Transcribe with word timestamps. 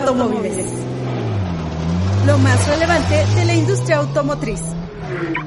Automóviles. 0.00 0.66
Lo 2.26 2.36
más 2.38 2.68
relevante 2.68 3.14
de 3.34 3.44
la 3.46 3.54
industria 3.54 3.96
automotriz. 3.98 4.60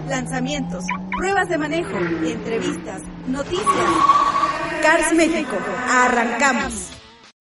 Lanzamientos, 0.08 0.86
pruebas 1.18 1.50
de 1.50 1.58
manejo, 1.58 1.96
entrevistas, 1.98 3.04
noticias. 3.28 3.68
Cars 4.82 5.14
México, 5.14 5.56
arrancamos. 5.88 6.90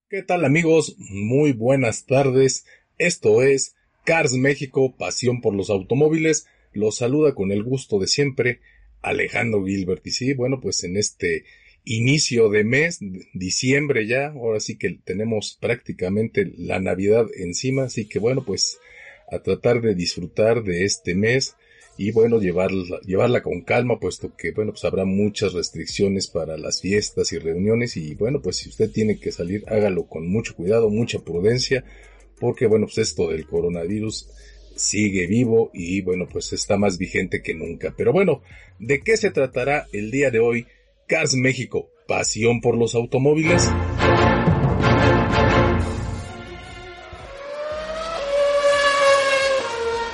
¿Qué 0.09 0.23
tal 0.23 0.45
amigos? 0.45 0.95
Muy 0.99 1.53
buenas 1.53 2.07
tardes. 2.07 2.67
Esto 2.99 3.43
es 3.43 3.75
Cars 4.05 4.35
México, 4.35 4.95
pasión 4.97 5.41
por 5.41 5.55
los 5.55 5.71
automóviles. 5.71 6.47
Los 6.73 6.99
saluda 6.99 7.35
con 7.35 7.51
el 7.51 7.65
gusto 7.65 7.99
de 7.99 8.07
siempre 8.07 8.61
Alejandro 9.01 9.65
Gilbert. 9.65 10.07
Y 10.07 10.11
sí, 10.13 10.35
bueno, 10.35 10.61
pues 10.61 10.85
en 10.85 10.97
este 10.97 11.45
inicio 11.85 12.49
de 12.49 12.65
mes, 12.65 13.01
diciembre 13.35 14.07
ya, 14.07 14.29
ahora 14.29 14.61
sí 14.61 14.77
que 14.77 14.99
tenemos 15.05 15.59
prácticamente 15.61 16.53
la 16.57 16.79
Navidad 16.79 17.27
encima, 17.37 17.85
así 17.85 18.09
que 18.09 18.19
bueno, 18.19 18.45
pues 18.45 18.79
a 19.31 19.41
tratar 19.41 19.81
de 19.81 19.95
disfrutar 19.95 20.63
de 20.63 20.85
este 20.85 21.15
mes 21.15 21.57
y 21.97 22.11
bueno, 22.13 22.41
llevarla, 22.41 23.01
llevarla 23.01 23.43
con 23.43 23.63
calma, 23.63 23.99
puesto 23.99 24.35
que 24.37 24.53
bueno, 24.53 24.73
pues 24.73 24.85
habrá 24.85 25.05
muchas 25.05 25.53
restricciones 25.53 26.29
para 26.29 26.57
las 26.57 26.81
fiestas 26.81 27.33
y 27.33 27.39
reuniones 27.39 27.97
y 27.97 28.15
bueno, 28.15 28.41
pues 28.41 28.57
si 28.57 28.69
usted 28.69 28.91
tiene 28.91 29.19
que 29.19 29.33
salir, 29.33 29.65
hágalo 29.67 30.07
con 30.07 30.27
mucho 30.29 30.55
cuidado, 30.55 30.89
mucha 30.89 31.19
prudencia, 31.21 31.85
porque 32.39 32.67
bueno, 32.67 32.87
pues 32.87 32.99
esto 32.99 33.29
del 33.29 33.47
coronavirus 33.47 34.29
sigue 34.77 35.27
vivo 35.27 35.71
y 35.75 36.01
bueno, 36.01 36.29
pues 36.31 36.53
está 36.53 36.77
más 36.77 36.99
vigente 36.99 37.43
que 37.43 37.55
nunca. 37.55 37.95
Pero 37.97 38.13
bueno, 38.13 38.43
¿de 38.79 39.01
qué 39.01 39.17
se 39.17 39.31
tratará 39.31 39.87
el 39.93 40.11
día 40.11 40.31
de 40.31 40.41
hoy? 40.41 40.67
Cars 41.13 41.35
México, 41.35 41.91
pasión 42.09 42.63
por 42.63 42.75
los 42.75 42.95
automóviles. 42.95 43.69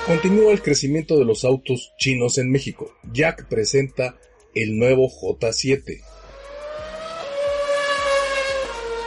Continúa 0.05 0.51
el 0.51 0.61
crecimiento 0.61 1.17
de 1.17 1.23
los 1.23 1.45
autos 1.45 1.93
chinos 1.97 2.37
en 2.37 2.51
México. 2.51 2.91
Jack 3.13 3.47
presenta 3.47 4.19
el 4.53 4.77
nuevo 4.77 5.09
J7. 5.09 6.01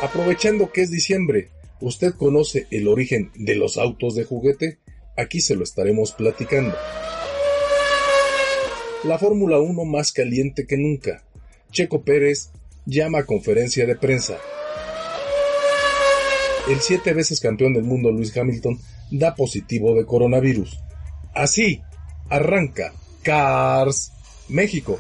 Aprovechando 0.01 0.73
que 0.73 0.81
es 0.81 0.91
diciembre, 0.91 1.51
¿usted 1.83 2.15
conoce 2.15 2.69
el 2.71 2.89
origen 2.89 3.33
de 3.35 3.55
los 3.55 3.77
autos 3.77 4.15
de 4.15 4.25
juguete? 4.25 4.79
Aquí 5.19 5.43
se 5.43 5.57
lo 5.57 5.63
estaremos 5.63 6.13
platicando. 6.13 6.75
La 9.05 9.19
Fórmula 9.19 9.61
1 9.61 9.85
más 9.85 10.11
caliente 10.13 10.67
que 10.67 10.79
nunca. 10.79 11.23
Checo 11.73 12.03
Pérez 12.03 12.51
llama 12.87 13.21
a 13.21 13.27
conferencia 13.27 13.87
de 13.87 13.97
prensa. 13.97 14.37
El 16.69 16.81
siete 16.81 17.13
veces 17.13 17.41
campeón 17.41 17.73
del 17.75 17.83
mundo 17.83 18.13
Luis 18.13 18.37
Hamilton 18.37 18.79
da 19.11 19.35
positivo 19.35 19.95
de 19.95 20.07
coronavirus. 20.07 20.79
Así 21.35 21.83
arranca 22.29 22.93
Cars 23.23 24.13
México. 24.49 24.99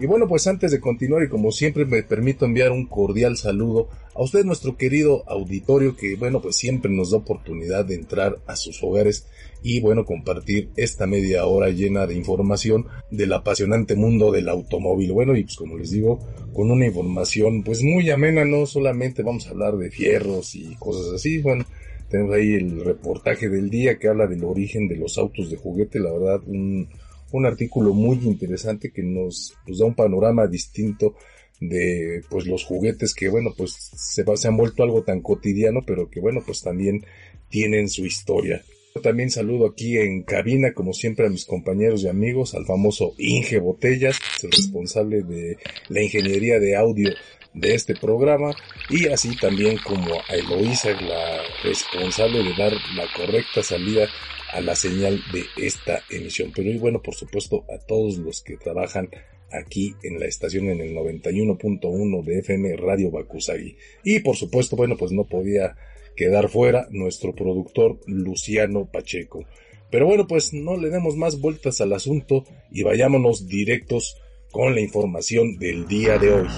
Y 0.00 0.06
bueno, 0.06 0.28
pues 0.28 0.46
antes 0.46 0.70
de 0.70 0.80
continuar 0.80 1.24
y 1.24 1.28
como 1.28 1.50
siempre 1.50 1.84
me 1.84 2.04
permito 2.04 2.44
enviar 2.44 2.70
un 2.70 2.86
cordial 2.86 3.36
saludo 3.36 3.88
a 4.14 4.22
usted 4.22 4.44
nuestro 4.44 4.76
querido 4.76 5.24
auditorio 5.28 5.96
que 5.96 6.14
bueno, 6.14 6.40
pues 6.40 6.54
siempre 6.54 6.88
nos 6.88 7.10
da 7.10 7.18
oportunidad 7.18 7.84
de 7.84 7.96
entrar 7.96 8.38
a 8.46 8.54
sus 8.54 8.80
hogares 8.84 9.26
y 9.60 9.80
bueno, 9.80 10.04
compartir 10.04 10.70
esta 10.76 11.08
media 11.08 11.46
hora 11.46 11.70
llena 11.70 12.06
de 12.06 12.14
información 12.14 12.86
del 13.10 13.32
apasionante 13.32 13.96
mundo 13.96 14.30
del 14.30 14.48
automóvil. 14.48 15.12
Bueno, 15.12 15.36
y 15.36 15.42
pues 15.42 15.56
como 15.56 15.76
les 15.76 15.90
digo, 15.90 16.20
con 16.52 16.70
una 16.70 16.86
información 16.86 17.64
pues 17.64 17.82
muy 17.82 18.08
amena, 18.10 18.44
no 18.44 18.66
solamente 18.66 19.24
vamos 19.24 19.48
a 19.48 19.50
hablar 19.50 19.76
de 19.78 19.90
fierros 19.90 20.54
y 20.54 20.76
cosas 20.76 21.12
así, 21.12 21.38
bueno, 21.38 21.64
tenemos 22.08 22.36
ahí 22.36 22.54
el 22.54 22.84
reportaje 22.84 23.48
del 23.48 23.68
día 23.68 23.98
que 23.98 24.06
habla 24.06 24.28
del 24.28 24.44
origen 24.44 24.86
de 24.86 24.96
los 24.96 25.18
autos 25.18 25.50
de 25.50 25.56
juguete, 25.56 25.98
la 25.98 26.12
verdad, 26.12 26.40
un, 26.46 26.88
un 27.32 27.46
artículo 27.46 27.92
muy 27.92 28.16
interesante 28.24 28.90
que 28.90 29.02
nos, 29.02 29.54
nos, 29.66 29.78
da 29.78 29.86
un 29.86 29.94
panorama 29.94 30.46
distinto 30.46 31.14
de 31.60 32.22
pues 32.30 32.46
los 32.46 32.64
juguetes 32.64 33.14
que 33.14 33.28
bueno 33.28 33.50
pues 33.56 33.72
se, 33.72 34.24
se 34.36 34.48
han 34.48 34.56
vuelto 34.56 34.84
algo 34.84 35.02
tan 35.02 35.20
cotidiano 35.20 35.80
pero 35.84 36.08
que 36.08 36.20
bueno 36.20 36.40
pues 36.46 36.62
también 36.62 37.04
tienen 37.48 37.88
su 37.88 38.04
historia. 38.04 38.62
También 39.02 39.30
saludo 39.30 39.68
aquí 39.68 39.96
en 39.96 40.22
cabina, 40.22 40.72
como 40.72 40.92
siempre, 40.92 41.26
a 41.26 41.30
mis 41.30 41.44
compañeros 41.44 42.02
y 42.02 42.08
amigos, 42.08 42.54
al 42.54 42.66
famoso 42.66 43.14
Inge 43.18 43.58
Botellas, 43.58 44.18
el 44.42 44.50
responsable 44.50 45.22
de 45.22 45.56
la 45.88 46.02
ingeniería 46.02 46.58
de 46.58 46.76
audio 46.76 47.10
de 47.54 47.74
este 47.74 47.94
programa, 47.94 48.54
y 48.90 49.06
así 49.06 49.36
también 49.36 49.78
como 49.84 50.14
a 50.14 50.34
Eloísa, 50.34 50.90
la 51.00 51.42
responsable 51.62 52.42
de 52.42 52.54
dar 52.56 52.72
la 52.94 53.06
correcta 53.16 53.62
salida 53.62 54.08
a 54.52 54.60
la 54.60 54.74
señal 54.74 55.20
de 55.32 55.44
esta 55.56 56.02
emisión. 56.10 56.52
Pero 56.54 56.70
y 56.70 56.78
bueno, 56.78 57.02
por 57.02 57.14
supuesto, 57.14 57.64
a 57.74 57.78
todos 57.78 58.18
los 58.18 58.42
que 58.42 58.56
trabajan 58.56 59.10
aquí 59.50 59.94
en 60.02 60.18
la 60.18 60.26
estación 60.26 60.68
en 60.68 60.80
el 60.80 60.94
91.1 60.94 62.24
de 62.24 62.38
FM 62.40 62.76
Radio 62.76 63.10
Bakusagi. 63.10 63.76
Y 64.04 64.20
por 64.20 64.36
supuesto, 64.36 64.76
bueno, 64.76 64.96
pues 64.96 65.12
no 65.12 65.24
podía 65.24 65.76
quedar 66.16 66.48
fuera 66.48 66.88
nuestro 66.90 67.34
productor 67.34 68.00
Luciano 68.06 68.86
Pacheco. 68.86 69.44
Pero 69.90 70.06
bueno, 70.06 70.26
pues 70.26 70.52
no 70.52 70.76
le 70.76 70.90
demos 70.90 71.16
más 71.16 71.40
vueltas 71.40 71.80
al 71.80 71.92
asunto 71.92 72.44
y 72.70 72.82
vayámonos 72.82 73.46
directos 73.48 74.20
con 74.50 74.74
la 74.74 74.80
información 74.80 75.58
del 75.58 75.86
día 75.86 76.18
de 76.18 76.32
hoy. 76.32 76.48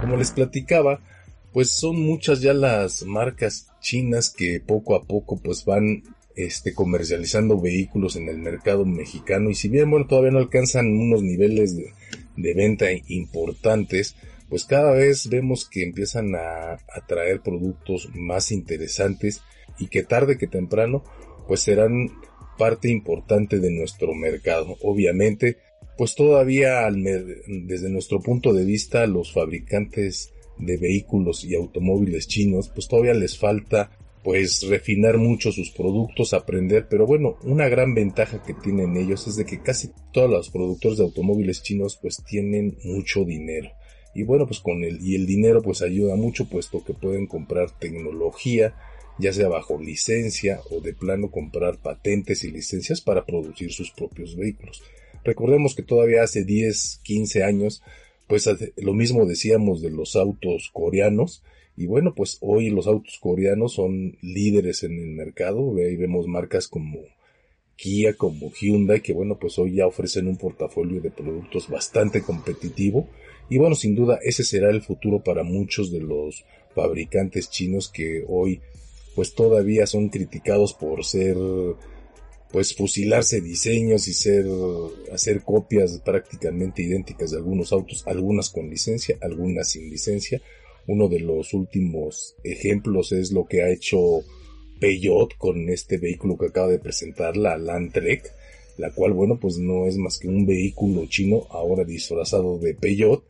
Como 0.00 0.16
les 0.16 0.32
platicaba, 0.32 1.00
pues 1.52 1.70
son 1.70 2.00
muchas 2.00 2.40
ya 2.40 2.52
las 2.52 3.04
marcas 3.04 3.67
chinas 3.80 4.30
que 4.30 4.60
poco 4.60 4.94
a 4.94 5.04
poco 5.04 5.40
pues 5.40 5.64
van 5.64 6.02
este, 6.36 6.72
comercializando 6.74 7.60
vehículos 7.60 8.16
en 8.16 8.28
el 8.28 8.38
mercado 8.38 8.84
mexicano 8.84 9.50
y 9.50 9.54
si 9.54 9.68
bien 9.68 9.90
bueno 9.90 10.06
todavía 10.06 10.30
no 10.30 10.38
alcanzan 10.38 10.86
unos 10.86 11.22
niveles 11.22 11.76
de, 11.76 11.92
venta 12.54 12.86
importantes, 13.08 14.14
pues 14.48 14.64
cada 14.64 14.92
vez 14.92 15.28
vemos 15.28 15.68
que 15.68 15.82
empiezan 15.82 16.34
a, 16.36 16.74
a, 16.74 17.06
traer 17.08 17.40
productos 17.40 18.08
más 18.14 18.52
interesantes 18.52 19.42
y 19.78 19.88
que 19.88 20.04
tarde 20.04 20.38
que 20.38 20.46
temprano 20.46 21.02
pues 21.48 21.62
serán 21.62 22.10
parte 22.56 22.90
importante 22.90 23.58
de 23.58 23.70
nuestro 23.70 24.14
mercado. 24.14 24.76
Obviamente, 24.82 25.58
pues 25.96 26.14
todavía 26.14 26.88
desde 26.90 27.88
nuestro 27.88 28.20
punto 28.20 28.52
de 28.52 28.64
vista 28.64 29.06
los 29.06 29.32
fabricantes 29.32 30.32
de 30.58 30.76
vehículos 30.76 31.44
y 31.44 31.54
automóviles 31.54 32.26
chinos 32.28 32.68
pues 32.68 32.88
todavía 32.88 33.14
les 33.14 33.38
falta 33.38 33.90
pues 34.24 34.66
refinar 34.68 35.16
mucho 35.16 35.52
sus 35.52 35.70
productos, 35.70 36.34
aprender, 36.34 36.86
pero 36.90 37.06
bueno, 37.06 37.38
una 37.44 37.68
gran 37.68 37.94
ventaja 37.94 38.42
que 38.42 38.52
tienen 38.52 38.96
ellos 38.96 39.26
es 39.26 39.36
de 39.36 39.46
que 39.46 39.62
casi 39.62 39.90
todos 40.12 40.28
los 40.28 40.50
productores 40.50 40.98
de 40.98 41.04
automóviles 41.04 41.62
chinos 41.62 41.98
pues 42.02 42.22
tienen 42.24 42.76
mucho 42.84 43.24
dinero 43.24 43.70
y 44.14 44.24
bueno 44.24 44.46
pues 44.46 44.60
con 44.60 44.82
el 44.84 45.00
y 45.00 45.14
el 45.14 45.26
dinero 45.26 45.62
pues 45.62 45.82
ayuda 45.82 46.16
mucho 46.16 46.48
puesto 46.48 46.82
que 46.84 46.94
pueden 46.94 47.26
comprar 47.26 47.70
tecnología 47.78 48.74
ya 49.18 49.32
sea 49.32 49.48
bajo 49.48 49.80
licencia 49.80 50.60
o 50.70 50.80
de 50.80 50.94
plano 50.94 51.30
comprar 51.30 51.78
patentes 51.78 52.44
y 52.44 52.50
licencias 52.50 53.00
para 53.00 53.26
producir 53.26 53.72
sus 53.72 53.90
propios 53.90 54.36
vehículos. 54.36 54.82
Recordemos 55.24 55.74
que 55.74 55.82
todavía 55.82 56.22
hace 56.22 56.44
10, 56.44 57.00
15 57.02 57.42
años 57.42 57.82
pues 58.28 58.48
lo 58.76 58.94
mismo 58.94 59.26
decíamos 59.26 59.82
de 59.82 59.90
los 59.90 60.14
autos 60.14 60.70
coreanos 60.72 61.42
y 61.76 61.86
bueno 61.86 62.14
pues 62.14 62.38
hoy 62.40 62.70
los 62.70 62.86
autos 62.86 63.18
coreanos 63.18 63.74
son 63.74 64.16
líderes 64.22 64.84
en 64.84 64.98
el 64.98 65.08
mercado, 65.08 65.74
ahí 65.76 65.96
vemos 65.96 66.26
marcas 66.26 66.68
como 66.68 67.00
Kia 67.78 68.14
como 68.14 68.50
Hyundai, 68.50 69.00
que 69.00 69.12
bueno, 69.12 69.38
pues 69.38 69.56
hoy 69.56 69.76
ya 69.76 69.86
ofrecen 69.86 70.26
un 70.26 70.36
portafolio 70.36 71.00
de 71.00 71.12
productos 71.12 71.70
bastante 71.70 72.22
competitivo. 72.22 73.08
Y 73.48 73.58
bueno, 73.58 73.76
sin 73.76 73.94
duda 73.94 74.18
ese 74.20 74.42
será 74.42 74.68
el 74.70 74.82
futuro 74.82 75.22
para 75.22 75.44
muchos 75.44 75.92
de 75.92 76.00
los 76.00 76.44
fabricantes 76.74 77.48
chinos 77.50 77.88
que 77.88 78.24
hoy 78.28 78.60
pues 79.14 79.34
todavía 79.34 79.86
son 79.86 80.08
criticados 80.08 80.74
por 80.74 81.04
ser 81.04 81.36
pues 82.50 82.74
fusilarse 82.74 83.40
diseños 83.40 84.08
y 84.08 84.14
ser 84.14 84.46
hacer 85.12 85.42
copias 85.42 86.00
prácticamente 86.04 86.82
idénticas 86.82 87.30
de 87.30 87.36
algunos 87.36 87.72
autos, 87.72 88.06
algunas 88.06 88.48
con 88.50 88.70
licencia, 88.70 89.16
algunas 89.20 89.70
sin 89.70 89.90
licencia. 89.90 90.40
Uno 90.86 91.08
de 91.08 91.20
los 91.20 91.52
últimos 91.52 92.36
ejemplos 92.44 93.12
es 93.12 93.32
lo 93.32 93.46
que 93.46 93.62
ha 93.62 93.70
hecho 93.70 94.22
Peugeot 94.80 95.36
con 95.36 95.68
este 95.68 95.98
vehículo 95.98 96.38
que 96.38 96.46
acaba 96.46 96.68
de 96.68 96.78
presentar, 96.78 97.36
la 97.36 97.58
Landtrek, 97.58 98.32
la 98.78 98.90
cual, 98.92 99.12
bueno, 99.12 99.38
pues 99.38 99.58
no 99.58 99.86
es 99.86 99.96
más 99.98 100.18
que 100.18 100.28
un 100.28 100.46
vehículo 100.46 101.06
chino 101.06 101.46
ahora 101.50 101.84
disfrazado 101.84 102.58
de 102.58 102.74
Peugeot. 102.74 103.24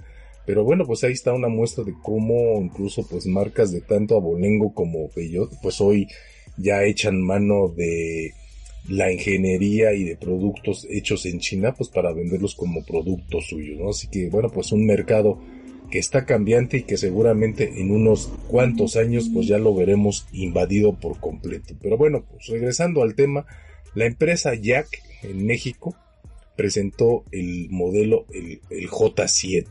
Pero 0.47 0.65
bueno, 0.65 0.87
pues 0.87 1.03
ahí 1.05 1.13
está 1.13 1.33
una 1.33 1.49
muestra 1.49 1.85
de 1.85 1.95
cómo 2.03 2.61
incluso 2.61 3.07
pues 3.07 3.27
marcas 3.27 3.73
de 3.73 3.81
tanto 3.81 4.17
Abolengo 4.17 4.73
como 4.73 5.09
Peugeot, 5.09 5.51
pues 5.61 5.81
hoy 5.81 6.07
ya 6.57 6.85
echan 6.85 7.21
mano 7.21 7.69
de 7.69 8.33
la 8.89 9.13
ingeniería 9.13 9.93
y 9.93 10.05
de 10.05 10.17
productos 10.17 10.87
hechos 10.91 11.27
en 11.27 11.41
China, 11.41 11.75
pues 11.75 11.91
para 11.91 12.13
venderlos 12.13 12.55
como 12.55 12.85
productos 12.85 13.49
suyos, 13.49 13.79
¿no? 13.79 13.91
Así 13.91 14.09
que 14.09 14.29
bueno, 14.31 14.49
pues 14.49 14.73
un 14.73 14.87
mercado 14.87 15.39
que 15.91 15.99
está 15.99 16.27
cambiante 16.27 16.79
y 16.79 16.83
que 16.83 16.97
seguramente 16.97 17.81
en 17.81 17.91
unos 17.91 18.31
cuantos 18.49 18.97
años 18.97 19.31
pues 19.33 19.47
ya 19.47 19.59
lo 19.59 19.75
veremos 19.75 20.27
invadido 20.33 20.99
por 20.99 21.19
completo. 21.21 21.75
Pero 21.81 21.97
bueno, 21.97 22.25
pues 22.31 22.47
regresando 22.49 23.03
al 23.03 23.15
tema, 23.15 23.47
la 23.95 24.07
empresa 24.07 24.55
Jack 24.55 24.89
en 25.23 25.47
México 25.47 25.97
presentó 26.57 27.25
el 27.31 27.69
modelo, 27.71 28.27
el, 28.33 28.61
el 28.71 28.89
J7. 28.89 29.67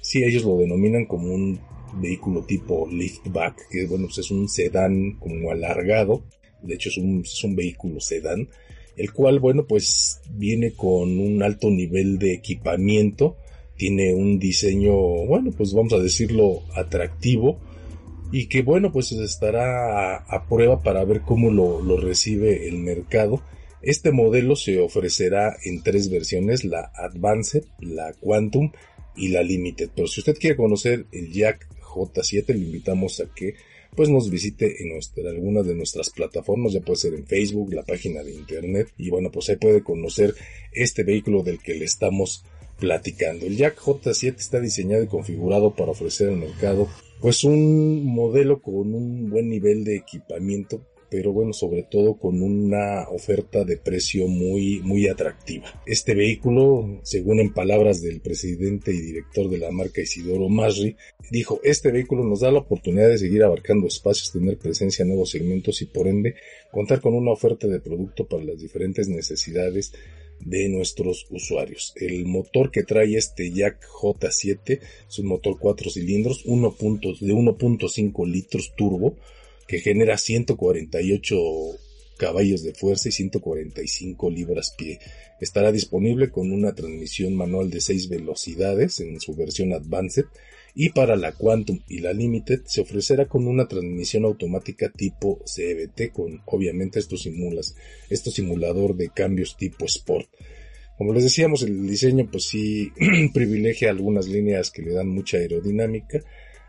Sí, 0.00 0.24
ellos 0.24 0.44
lo 0.44 0.56
denominan 0.56 1.06
como 1.06 1.34
un 1.34 1.60
vehículo 2.00 2.44
tipo 2.44 2.88
liftback, 2.90 3.68
que 3.70 3.86
bueno, 3.86 4.06
pues 4.06 4.18
es 4.18 4.30
un 4.30 4.48
sedán 4.48 5.12
como 5.18 5.50
alargado, 5.50 6.22
de 6.62 6.74
hecho 6.74 6.90
es 6.90 6.96
un, 6.98 7.56
vehículo 7.56 8.00
sedán, 8.00 8.48
el 8.96 9.12
cual 9.12 9.38
bueno 9.38 9.66
pues 9.66 10.20
viene 10.30 10.72
con 10.72 11.18
un 11.18 11.42
alto 11.42 11.70
nivel 11.70 12.18
de 12.18 12.34
equipamiento, 12.34 13.36
tiene 13.76 14.12
un 14.12 14.38
diseño, 14.38 14.92
bueno, 14.92 15.52
pues 15.56 15.72
vamos 15.72 15.92
a 15.92 15.98
decirlo, 15.98 16.62
atractivo 16.74 17.60
y 18.30 18.46
que 18.46 18.62
bueno, 18.62 18.92
pues 18.92 19.12
estará 19.12 20.16
a, 20.16 20.46
prueba 20.48 20.82
para 20.82 21.04
ver 21.04 21.22
cómo 21.22 21.50
lo, 21.50 21.80
lo, 21.80 21.96
recibe 21.96 22.68
el 22.68 22.78
mercado. 22.78 23.40
Este 23.80 24.10
modelo 24.10 24.56
se 24.56 24.80
ofrecerá 24.80 25.56
en 25.64 25.82
tres 25.82 26.10
versiones, 26.10 26.64
la 26.64 26.90
Advanced, 26.94 27.64
la 27.80 28.12
Quantum 28.20 28.72
y 29.16 29.28
la 29.28 29.42
Limited. 29.42 29.90
Pero 29.94 30.08
si 30.08 30.20
usted 30.20 30.36
quiere 30.36 30.56
conocer 30.56 31.06
el 31.12 31.32
Jack 31.32 31.68
J7, 31.80 32.48
le 32.48 32.58
invitamos 32.58 33.20
a 33.20 33.32
que 33.34 33.54
pues 33.98 34.10
nos 34.10 34.30
visite 34.30 34.80
en 34.80 34.90
nuestra, 34.90 35.28
algunas 35.28 35.66
de 35.66 35.74
nuestras 35.74 36.10
plataformas, 36.10 36.72
ya 36.72 36.80
puede 36.80 37.00
ser 37.00 37.14
en 37.14 37.26
Facebook, 37.26 37.74
la 37.74 37.82
página 37.82 38.22
de 38.22 38.32
internet, 38.32 38.86
y 38.96 39.10
bueno, 39.10 39.32
pues 39.32 39.48
ahí 39.48 39.56
puede 39.56 39.82
conocer 39.82 40.36
este 40.70 41.02
vehículo 41.02 41.42
del 41.42 41.58
que 41.58 41.74
le 41.74 41.84
estamos 41.84 42.44
platicando. 42.78 43.44
El 43.44 43.56
Jack 43.56 43.80
J7 43.80 44.36
está 44.36 44.60
diseñado 44.60 45.02
y 45.02 45.08
configurado 45.08 45.74
para 45.74 45.90
ofrecer 45.90 46.28
al 46.28 46.36
mercado 46.36 46.88
pues 47.20 47.42
un 47.42 48.06
modelo 48.06 48.62
con 48.62 48.94
un 48.94 49.30
buen 49.30 49.48
nivel 49.48 49.82
de 49.82 49.96
equipamiento 49.96 50.80
pero 51.10 51.32
bueno, 51.32 51.52
sobre 51.52 51.82
todo 51.82 52.18
con 52.18 52.42
una 52.42 53.08
oferta 53.08 53.64
de 53.64 53.76
precio 53.76 54.26
muy, 54.28 54.80
muy 54.80 55.08
atractiva. 55.08 55.66
Este 55.86 56.14
vehículo, 56.14 57.00
según 57.02 57.40
en 57.40 57.52
palabras 57.52 58.00
del 58.02 58.20
presidente 58.20 58.92
y 58.92 59.00
director 59.00 59.48
de 59.48 59.58
la 59.58 59.70
marca 59.70 60.00
Isidoro 60.00 60.48
Masri, 60.48 60.96
dijo, 61.30 61.60
este 61.62 61.90
vehículo 61.90 62.24
nos 62.24 62.40
da 62.40 62.50
la 62.50 62.60
oportunidad 62.60 63.08
de 63.08 63.18
seguir 63.18 63.42
abarcando 63.42 63.86
espacios, 63.86 64.32
tener 64.32 64.58
presencia 64.58 65.02
en 65.02 65.08
nuevos 65.08 65.30
segmentos 65.30 65.80
y 65.82 65.86
por 65.86 66.08
ende 66.08 66.34
contar 66.70 67.00
con 67.00 67.14
una 67.14 67.32
oferta 67.32 67.66
de 67.66 67.80
producto 67.80 68.26
para 68.26 68.44
las 68.44 68.60
diferentes 68.60 69.08
necesidades 69.08 69.92
de 70.40 70.68
nuestros 70.68 71.26
usuarios. 71.30 71.92
El 71.96 72.26
motor 72.26 72.70
que 72.70 72.82
trae 72.82 73.16
este 73.16 73.50
Jack 73.50 73.84
J7 73.86 74.80
es 75.08 75.18
un 75.18 75.26
motor 75.26 75.58
4 75.58 75.90
cilindros, 75.90 76.44
1. 76.44 76.76
de 76.78 77.34
1.5 77.34 78.26
litros 78.30 78.72
turbo, 78.76 79.16
que 79.68 79.78
genera 79.78 80.18
148 80.18 81.36
caballos 82.18 82.62
de 82.64 82.74
fuerza 82.74 83.08
y 83.08 83.12
145 83.12 84.30
libras 84.30 84.74
pie. 84.76 84.98
Estará 85.40 85.70
disponible 85.70 86.30
con 86.30 86.50
una 86.50 86.74
transmisión 86.74 87.34
manual 87.34 87.70
de 87.70 87.80
6 87.80 88.08
velocidades 88.08 88.98
en 89.00 89.20
su 89.20 89.36
versión 89.36 89.72
Advanced 89.72 90.24
y 90.74 90.90
para 90.90 91.16
la 91.16 91.32
Quantum 91.32 91.80
y 91.88 92.00
la 92.00 92.12
Limited 92.12 92.62
se 92.64 92.80
ofrecerá 92.80 93.26
con 93.26 93.46
una 93.46 93.68
transmisión 93.68 94.24
automática 94.24 94.90
tipo 94.90 95.38
CBT 95.44 96.12
con 96.12 96.42
obviamente 96.46 96.98
estos 96.98 97.22
simulas, 97.22 97.76
estos 98.10 98.34
simulador 98.34 98.96
de 98.96 99.10
cambios 99.10 99.56
tipo 99.56 99.86
Sport. 99.86 100.28
Como 100.96 101.12
les 101.12 101.22
decíamos, 101.22 101.62
el 101.62 101.86
diseño 101.86 102.28
pues 102.30 102.44
sí 102.44 102.90
privilegia 103.34 103.90
algunas 103.90 104.26
líneas 104.26 104.70
que 104.70 104.82
le 104.82 104.92
dan 104.92 105.08
mucha 105.08 105.36
aerodinámica. 105.36 106.22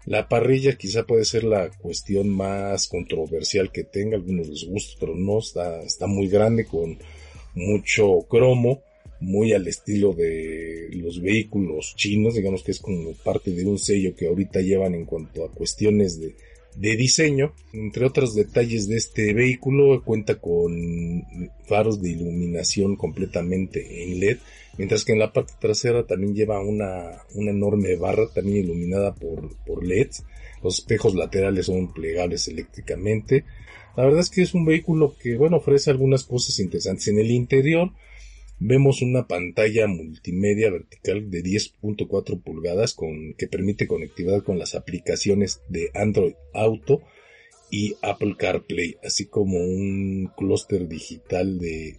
La 0.05 0.27
parrilla 0.27 0.77
quizá 0.77 1.05
puede 1.05 1.25
ser 1.25 1.43
la 1.43 1.69
cuestión 1.69 2.29
más 2.29 2.87
controversial 2.87 3.71
que 3.71 3.83
tenga, 3.83 4.17
algunos 4.17 4.47
les 4.47 4.95
pero 4.99 5.15
no, 5.15 5.39
está, 5.39 5.81
está 5.83 6.07
muy 6.07 6.27
grande 6.27 6.65
con 6.65 6.97
mucho 7.55 8.21
cromo 8.29 8.81
muy 9.19 9.53
al 9.53 9.67
estilo 9.67 10.13
de 10.13 10.89
los 10.93 11.21
vehículos 11.21 11.93
chinos, 11.95 12.35
digamos 12.35 12.63
que 12.63 12.71
es 12.71 12.79
como 12.79 13.13
parte 13.15 13.51
de 13.51 13.65
un 13.65 13.77
sello 13.77 14.15
que 14.15 14.27
ahorita 14.27 14.61
llevan 14.61 14.95
en 14.95 15.05
cuanto 15.05 15.43
a 15.43 15.51
cuestiones 15.51 16.19
de, 16.19 16.35
de 16.75 16.95
diseño. 16.95 17.53
Entre 17.73 18.05
otros 18.05 18.35
detalles 18.35 18.87
de 18.87 18.97
este 18.97 19.33
vehículo, 19.33 20.03
cuenta 20.03 20.35
con 20.35 21.23
faros 21.67 22.01
de 22.01 22.11
iluminación 22.11 22.95
completamente 22.95 24.03
en 24.03 24.19
LED, 24.19 24.37
mientras 24.77 25.05
que 25.05 25.13
en 25.13 25.19
la 25.19 25.33
parte 25.33 25.53
trasera 25.59 26.05
también 26.05 26.35
lleva 26.35 26.61
una, 26.61 27.23
una 27.35 27.51
enorme 27.51 27.95
barra 27.95 28.27
también 28.33 28.65
iluminada 28.65 29.13
por, 29.13 29.55
por 29.65 29.85
LEDs. 29.85 30.23
Los 30.63 30.79
espejos 30.79 31.15
laterales 31.15 31.67
son 31.67 31.93
plegables 31.93 32.47
eléctricamente. 32.47 33.45
La 33.95 34.03
verdad 34.05 34.21
es 34.21 34.29
que 34.29 34.41
es 34.41 34.53
un 34.53 34.65
vehículo 34.65 35.15
que, 35.21 35.35
bueno, 35.37 35.57
ofrece 35.57 35.89
algunas 35.89 36.23
cosas 36.23 36.59
interesantes. 36.59 37.07
En 37.07 37.19
el 37.19 37.31
interior, 37.31 37.91
vemos 38.59 39.01
una 39.01 39.27
pantalla 39.27 39.87
multimedia 39.87 40.69
vertical 40.69 41.29
de 41.29 41.43
10.4 41.43 42.41
pulgadas 42.43 42.93
con, 42.93 43.33
que 43.37 43.47
permite 43.47 43.87
conectividad 43.87 44.43
con 44.43 44.59
las 44.59 44.75
aplicaciones 44.75 45.61
de 45.69 45.91
Android 45.93 46.33
Auto 46.53 47.01
y 47.71 47.95
Apple 48.01 48.35
CarPlay, 48.37 48.97
así 49.03 49.25
como 49.25 49.57
un 49.59 50.31
clúster 50.35 50.87
digital 50.87 51.59
de, 51.59 51.97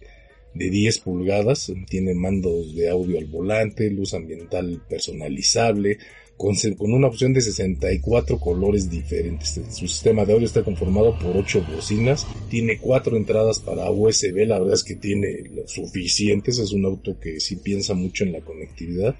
de 0.53 0.69
10 0.69 0.99
pulgadas, 0.99 1.71
tiene 1.89 2.13
mandos 2.13 2.75
de 2.75 2.89
audio 2.89 3.17
al 3.17 3.25
volante, 3.25 3.89
luz 3.89 4.13
ambiental 4.13 4.83
personalizable, 4.89 5.97
con, 6.41 6.91
una 6.91 7.07
opción 7.07 7.33
de 7.33 7.41
64 7.41 8.39
colores 8.39 8.89
diferentes. 8.89 9.61
Su 9.69 9.87
sistema 9.87 10.25
de 10.25 10.33
audio 10.33 10.47
está 10.47 10.63
conformado 10.63 11.17
por 11.19 11.37
8 11.37 11.67
bocinas, 11.71 12.25
tiene 12.49 12.79
4 12.79 13.15
entradas 13.15 13.59
para 13.59 13.91
USB, 13.91 14.47
la 14.47 14.57
verdad 14.57 14.73
es 14.73 14.83
que 14.83 14.95
tiene 14.95 15.43
suficientes, 15.67 16.57
es 16.57 16.71
un 16.71 16.85
auto 16.85 17.19
que 17.19 17.39
sí 17.39 17.57
piensa 17.57 17.93
mucho 17.93 18.23
en 18.23 18.31
la 18.31 18.41
conectividad. 18.41 19.15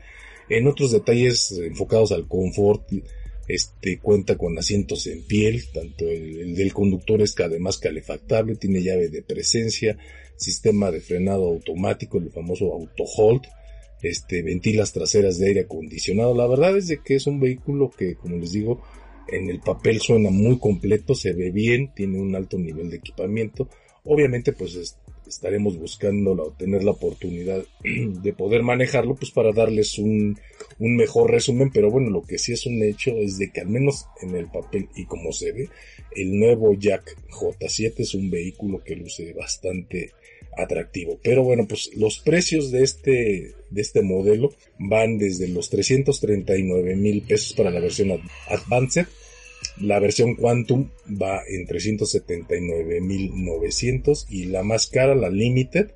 En 0.49 0.67
otros 0.67 0.91
detalles 0.91 1.51
enfocados 1.51 2.11
al 2.11 2.27
confort, 2.27 2.91
este 3.47 3.99
cuenta 3.99 4.35
con 4.35 4.57
asientos 4.57 5.05
en 5.05 5.21
piel, 5.23 5.63
tanto 5.71 6.05
el, 6.05 6.39
el, 6.39 6.55
del 6.55 6.73
conductor 6.73 7.21
es 7.21 7.35
que 7.35 7.43
además 7.43 7.77
calefactable, 7.77 8.55
tiene 8.55 8.81
llave 8.81 9.09
de 9.09 9.21
presencia, 9.21 9.95
sistema 10.37 10.89
de 10.89 11.01
frenado 11.01 11.47
automático, 11.47 12.17
el 12.17 12.31
famoso 12.31 12.73
auto 12.73 13.03
hold, 13.03 13.43
este, 14.01 14.41
ventilas 14.41 14.93
traseras 14.93 15.37
de 15.37 15.47
aire 15.47 15.61
acondicionado. 15.61 16.35
La 16.35 16.47
verdad 16.47 16.77
es 16.77 16.87
de 16.87 16.99
que 16.99 17.15
es 17.15 17.27
un 17.27 17.39
vehículo 17.39 17.89
que, 17.89 18.15
como 18.15 18.37
les 18.37 18.51
digo, 18.51 18.81
en 19.27 19.49
el 19.49 19.59
papel 19.59 20.01
suena 20.01 20.29
muy 20.29 20.57
completo, 20.59 21.15
se 21.15 21.33
ve 21.33 21.51
bien, 21.51 21.93
tiene 21.95 22.19
un 22.19 22.35
alto 22.35 22.57
nivel 22.57 22.89
de 22.89 22.97
equipamiento. 22.97 23.69
Obviamente, 24.03 24.53
pues 24.53 24.97
estaremos 25.27 25.77
buscando 25.77 26.35
la, 26.35 26.43
tener 26.57 26.83
la 26.83 26.91
oportunidad 26.91 27.63
de 27.83 28.33
poder 28.33 28.63
manejarlo, 28.63 29.15
pues 29.15 29.31
para 29.31 29.51
darles 29.51 29.97
un, 29.97 30.37
un 30.79 30.95
mejor 30.95 31.31
resumen. 31.31 31.71
Pero 31.73 31.89
bueno, 31.89 32.09
lo 32.09 32.21
que 32.23 32.37
sí 32.37 32.53
es 32.53 32.65
un 32.65 32.81
hecho 32.83 33.11
es 33.11 33.37
de 33.37 33.51
que 33.51 33.61
al 33.61 33.69
menos 33.69 34.07
en 34.21 34.35
el 34.35 34.47
papel 34.47 34.89
y 34.95 35.05
como 35.05 35.31
se 35.31 35.51
ve, 35.51 35.69
el 36.15 36.37
nuevo 36.37 36.73
Jack 36.73 37.15
J7 37.29 37.93
es 37.99 38.13
un 38.13 38.29
vehículo 38.29 38.83
que 38.83 38.95
luce 38.95 39.33
bastante 39.33 40.11
atractivo. 40.57 41.19
Pero 41.23 41.43
bueno, 41.43 41.67
pues 41.67 41.91
los 41.95 42.19
precios 42.19 42.71
de 42.71 42.83
este, 42.83 43.55
de 43.69 43.81
este 43.81 44.01
modelo 44.01 44.53
van 44.77 45.17
desde 45.17 45.47
los 45.47 45.69
339 45.69 46.95
mil 46.95 47.21
pesos 47.23 47.53
para 47.53 47.71
la 47.71 47.79
versión 47.79 48.11
Advanced. 48.47 49.07
La 49.77 49.99
versión 49.99 50.35
Quantum 50.35 50.89
va 51.09 51.43
en 51.47 51.67
379 51.67 52.99
mil 52.99 53.31
900 53.45 54.25
y 54.29 54.45
la 54.45 54.63
más 54.63 54.87
cara, 54.87 55.13
la 55.13 55.29
Limited, 55.29 55.91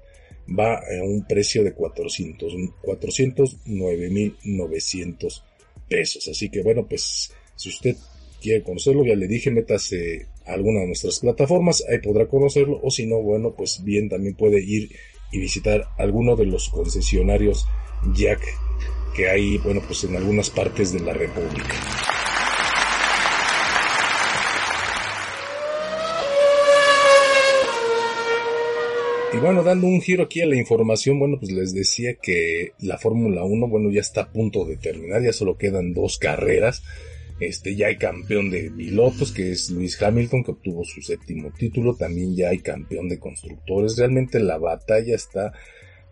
va 0.47 0.75
a 0.75 1.03
un 1.03 1.25
precio 1.25 1.63
de 1.63 1.73
400, 1.73 2.53
409.900 2.83 5.41
pesos. 5.89 6.27
Así 6.27 6.49
que 6.49 6.61
bueno, 6.61 6.85
pues 6.87 7.33
si 7.55 7.69
usted 7.69 7.95
quiere 8.41 8.61
conocerlo, 8.63 9.05
ya 9.05 9.15
le 9.15 9.27
dije, 9.27 9.51
métase 9.51 10.27
alguna 10.45 10.81
de 10.81 10.87
nuestras 10.87 11.19
plataformas, 11.19 11.83
ahí 11.89 11.99
podrá 11.99 12.27
conocerlo, 12.27 12.79
o 12.83 12.91
si 12.91 13.05
no, 13.05 13.21
bueno, 13.21 13.53
pues 13.55 13.83
bien, 13.83 14.09
también 14.09 14.35
puede 14.35 14.63
ir 14.63 14.89
y 15.31 15.39
visitar 15.39 15.89
alguno 15.97 16.35
de 16.35 16.45
los 16.45 16.69
concesionarios 16.69 17.67
Jack 18.13 18.41
que 19.15 19.29
hay, 19.29 19.57
bueno, 19.59 19.81
pues 19.85 20.03
en 20.03 20.15
algunas 20.15 20.49
partes 20.49 20.91
de 20.91 20.99
la 20.99 21.13
República. 21.13 21.75
Y 29.33 29.37
bueno, 29.37 29.63
dando 29.63 29.87
un 29.87 30.01
giro 30.01 30.23
aquí 30.23 30.41
a 30.41 30.45
la 30.45 30.55
información, 30.55 31.19
bueno, 31.19 31.37
pues 31.39 31.51
les 31.51 31.73
decía 31.73 32.15
que 32.21 32.71
la 32.79 32.97
Fórmula 32.97 33.43
1, 33.43 33.67
bueno, 33.67 33.91
ya 33.91 33.99
está 33.99 34.21
a 34.21 34.31
punto 34.31 34.63
de 34.63 34.77
terminar, 34.77 35.21
ya 35.21 35.33
solo 35.33 35.57
quedan 35.57 35.93
dos 35.93 36.17
carreras. 36.17 36.83
Este, 37.39 37.75
ya 37.75 37.87
hay 37.87 37.97
campeón 37.97 38.49
de 38.49 38.71
pilotos, 38.71 39.31
que 39.31 39.51
es 39.51 39.69
Luis 39.69 40.01
Hamilton, 40.01 40.43
que 40.43 40.51
obtuvo 40.51 40.83
su 40.85 41.01
séptimo 41.01 41.51
título. 41.51 41.95
También 41.95 42.35
ya 42.35 42.49
hay 42.49 42.59
campeón 42.59 43.09
de 43.09 43.19
constructores. 43.19 43.97
Realmente 43.97 44.39
la 44.39 44.57
batalla 44.57 45.15
está 45.15 45.51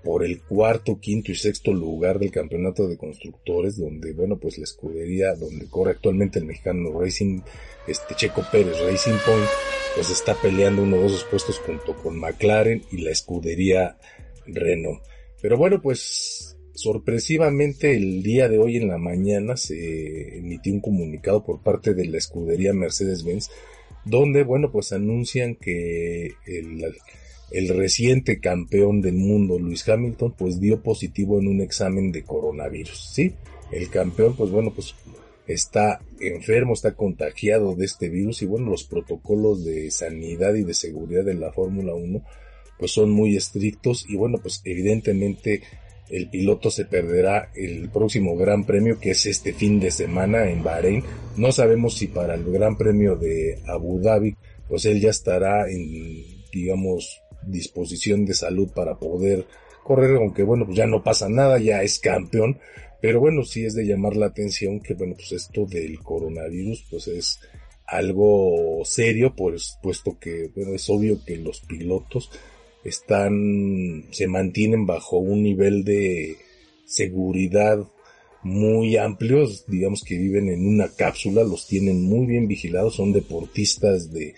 por 0.04 0.26
el 0.26 0.42
cuarto, 0.42 1.00
quinto 1.00 1.32
y 1.32 1.36
sexto 1.36 1.72
lugar 1.72 2.20
del 2.20 2.30
campeonato 2.30 2.88
de 2.88 2.98
constructores, 2.98 3.78
donde, 3.78 4.12
bueno, 4.12 4.38
pues 4.38 4.58
la 4.58 4.66
escudería 4.66 5.34
donde 5.34 5.68
corre 5.68 5.92
actualmente 5.92 6.40
el 6.40 6.46
mexicano 6.46 7.00
Racing, 7.00 7.40
este 7.88 8.14
Checo 8.16 8.44
Pérez 8.52 8.78
Racing 8.82 9.18
Point, 9.26 9.48
pues 9.96 10.10
está 10.10 10.36
peleando 10.36 10.84
uno 10.84 10.98
de 10.98 11.06
esos 11.06 11.24
puestos 11.24 11.58
junto 11.60 11.96
con 11.96 12.20
McLaren 12.20 12.84
y 12.92 12.98
la 12.98 13.12
escudería 13.12 13.98
Renault. 14.46 15.02
Pero 15.42 15.58
bueno, 15.58 15.82
pues 15.82 16.58
sorpresivamente 16.74 17.96
el 17.96 18.24
día 18.24 18.50
de 18.50 18.58
hoy 18.58 18.78
en 18.78 18.88
la 18.88 18.98
mañana 18.98 19.58
se 19.58 20.38
emitió 20.38 20.74
un 20.74 20.82
comunicado 20.82 21.44
por 21.44 21.62
parte 21.62 21.94
de 21.94 22.06
la 22.06 22.18
escudería 22.18 22.74
Mercedes-Benz, 22.74 23.50
donde, 24.06 24.44
bueno, 24.44 24.72
pues 24.72 24.92
anuncian 24.92 25.56
que 25.56 26.34
el 27.52 27.68
reciente 27.70 28.40
campeón 28.40 29.02
del 29.02 29.16
mundo, 29.16 29.60
Luis 29.60 29.88
Hamilton, 29.88 30.34
pues 30.38 30.60
dio 30.60 30.82
positivo 30.82 31.40
en 31.40 31.48
un 31.48 31.62
examen 31.62 32.12
de 32.12 32.24
coronavirus, 32.24 33.12
¿sí? 33.14 33.34
El 33.72 33.90
campeón, 33.90 34.36
pues 34.36 34.50
bueno, 34.50 34.74
pues 34.74 34.96
está 35.48 36.02
enfermo, 36.20 36.74
está 36.74 36.96
contagiado 36.96 37.76
de 37.76 37.86
este 37.86 38.10
virus 38.10 38.42
y 38.42 38.46
bueno, 38.46 38.70
los 38.70 38.84
protocolos 38.84 39.64
de 39.66 39.92
sanidad 39.92 40.54
y 40.56 40.64
de 40.64 40.74
seguridad 40.74 41.24
de 41.24 41.34
la 41.34 41.52
Fórmula 41.52 41.94
1 41.94 42.24
pues 42.80 42.92
son 42.92 43.12
muy 43.12 43.36
estrictos 43.36 44.06
y 44.10 44.16
bueno, 44.16 44.40
pues 44.42 44.62
evidentemente 44.66 45.62
el 46.14 46.30
piloto 46.30 46.70
se 46.70 46.86
perderá 46.86 47.50
el 47.56 47.90
próximo 47.90 48.36
Gran 48.38 48.66
Premio 48.66 49.00
que 49.00 49.12
es 49.12 49.26
este 49.26 49.52
fin 49.52 49.80
de 49.80 49.90
semana 49.90 50.48
en 50.48 50.64
Bahrein. 50.64 51.04
No 51.38 51.52
sabemos 51.52 51.96
si 51.98 52.06
para 52.06 52.36
el 52.36 52.44
Gran 52.44 52.78
Premio 52.78 53.16
de 53.16 53.60
Abu 53.68 54.00
Dhabi 54.00 54.36
pues 54.70 54.86
él 54.86 55.02
ya 55.02 55.10
estará 55.10 55.68
en 55.70 56.24
digamos 56.52 57.20
disposición 57.48 58.26
de 58.26 58.36
salud 58.36 58.70
para 58.76 59.00
poder 59.00 59.48
correr, 59.84 60.16
aunque 60.18 60.44
bueno, 60.44 60.66
pues 60.66 60.78
ya 60.78 60.86
no 60.86 61.04
pasa 61.04 61.28
nada, 61.30 61.58
ya 61.58 61.82
es 61.82 61.98
campeón, 62.00 62.60
pero 63.02 63.20
bueno, 63.20 63.44
sí 63.44 63.66
es 63.66 63.74
de 63.74 63.86
llamar 63.86 64.16
la 64.16 64.28
atención 64.28 64.80
que 64.80 64.94
bueno, 64.94 65.16
pues 65.16 65.32
esto 65.32 65.66
del 65.66 66.00
coronavirus 66.00 66.86
pues 66.92 67.08
es 67.08 67.40
algo 67.88 68.82
serio, 68.86 69.34
pues 69.36 69.80
puesto 69.82 70.20
que 70.20 70.52
bueno, 70.56 70.74
es 70.74 70.88
obvio 70.92 71.20
que 71.26 71.38
los 71.38 71.62
pilotos 71.62 72.30
están, 72.84 74.06
se 74.12 74.28
mantienen 74.28 74.86
bajo 74.86 75.18
un 75.18 75.44
nivel 75.44 75.84
de 75.84 76.38
seguridad 76.86 77.80
muy 78.44 78.98
amplios, 78.98 79.66
digamos 79.68 80.04
que 80.04 80.18
viven 80.18 80.50
en 80.50 80.68
una 80.68 80.90
cápsula, 80.90 81.44
los 81.44 81.66
tienen 81.66 82.04
muy 82.04 82.26
bien 82.26 82.48
vigilados, 82.48 82.96
son 82.96 83.14
deportistas 83.14 84.12
de 84.12 84.34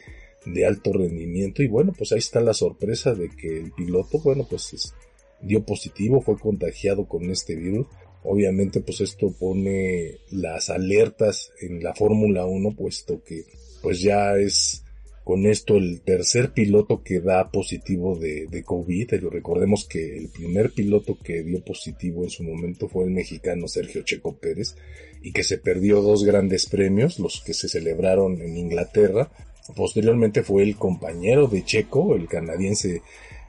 de 0.46 0.66
alto 0.66 0.94
rendimiento 0.94 1.64
y 1.64 1.68
bueno, 1.68 1.94
pues 1.98 2.12
ahí 2.12 2.20
está 2.20 2.40
la 2.40 2.54
sorpresa 2.54 3.14
de 3.14 3.30
que 3.30 3.58
el 3.60 3.72
piloto, 3.72 4.20
bueno, 4.20 4.46
pues 4.50 4.94
dio 5.42 5.66
positivo, 5.66 6.22
fue 6.22 6.38
contagiado 6.38 7.08
con 7.08 7.30
este 7.30 7.56
virus. 7.56 7.88
Obviamente 8.24 8.82
pues 8.82 9.02
esto 9.02 9.32
pone 9.40 10.18
las 10.32 10.70
alertas 10.70 11.52
en 11.62 11.84
la 11.84 11.94
Fórmula 11.94 12.46
1 12.46 12.76
puesto 12.76 13.24
que 13.24 13.44
pues 13.84 14.02
ya 14.02 14.36
es 14.36 14.84
con 15.26 15.46
esto 15.46 15.76
el 15.76 16.00
tercer 16.00 16.54
piloto 16.54 17.04
que 17.04 17.20
da 17.20 17.52
positivo 17.52 18.16
de, 18.18 18.48
de 18.48 18.64
COVID. 18.64 19.16
Recordemos 19.30 19.84
que 19.84 20.18
el 20.18 20.30
primer 20.30 20.72
piloto 20.72 21.18
que 21.22 21.44
dio 21.44 21.62
positivo 21.62 22.24
en 22.24 22.30
su 22.30 22.44
momento 22.44 22.88
fue 22.88 23.04
el 23.04 23.12
mexicano 23.12 23.68
Sergio 23.68 24.04
Checo 24.04 24.38
Pérez 24.38 24.78
y 25.22 25.34
que 25.34 25.44
se 25.44 25.58
perdió 25.58 26.02
dos 26.02 26.24
grandes 26.24 26.68
premios, 26.68 27.20
los 27.20 27.42
que 27.42 27.54
se 27.54 27.68
celebraron 27.68 28.42
en 28.42 28.56
Inglaterra 28.56 29.30
Posteriormente 29.74 30.44
fue 30.44 30.64
el 30.64 30.76
compañero 30.76 31.48
de 31.48 31.64
Checo, 31.64 32.16
el 32.16 32.28
canadiense 32.28 33.02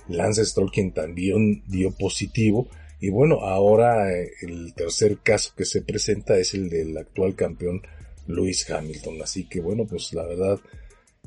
Lance 0.09 0.45
Stroll, 0.47 0.71
quien 0.71 0.93
también 0.93 1.63
dio 1.67 1.91
positivo. 1.91 2.69
Y 3.01 3.11
bueno, 3.11 3.41
ahora 3.41 4.11
eh, 4.13 4.33
el 4.41 4.73
tercer 4.73 5.19
caso 5.19 5.53
que 5.57 5.67
se 5.67 5.83
presenta 5.83 6.39
es 6.39 6.55
el 6.55 6.71
del 6.71 6.97
actual 6.97 7.35
campeón 7.35 7.83
Lewis 8.27 8.69
Hamilton. 8.71 9.21
Así 9.23 9.47
que 9.47 9.61
bueno, 9.61 9.85
pues 9.85 10.15
la 10.15 10.25
verdad, 10.25 10.59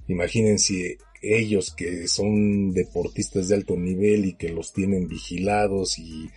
imagínense 0.09 0.97
ellos 1.21 1.73
que 1.73 2.07
son 2.07 2.73
deportistas 2.73 3.47
de 3.47 3.55
alto 3.55 3.77
nivel 3.77 4.25
y 4.25 4.33
que 4.33 4.49
los 4.49 4.73
tienen 4.73 5.07
vigilados 5.07 5.97
y 5.99 6.29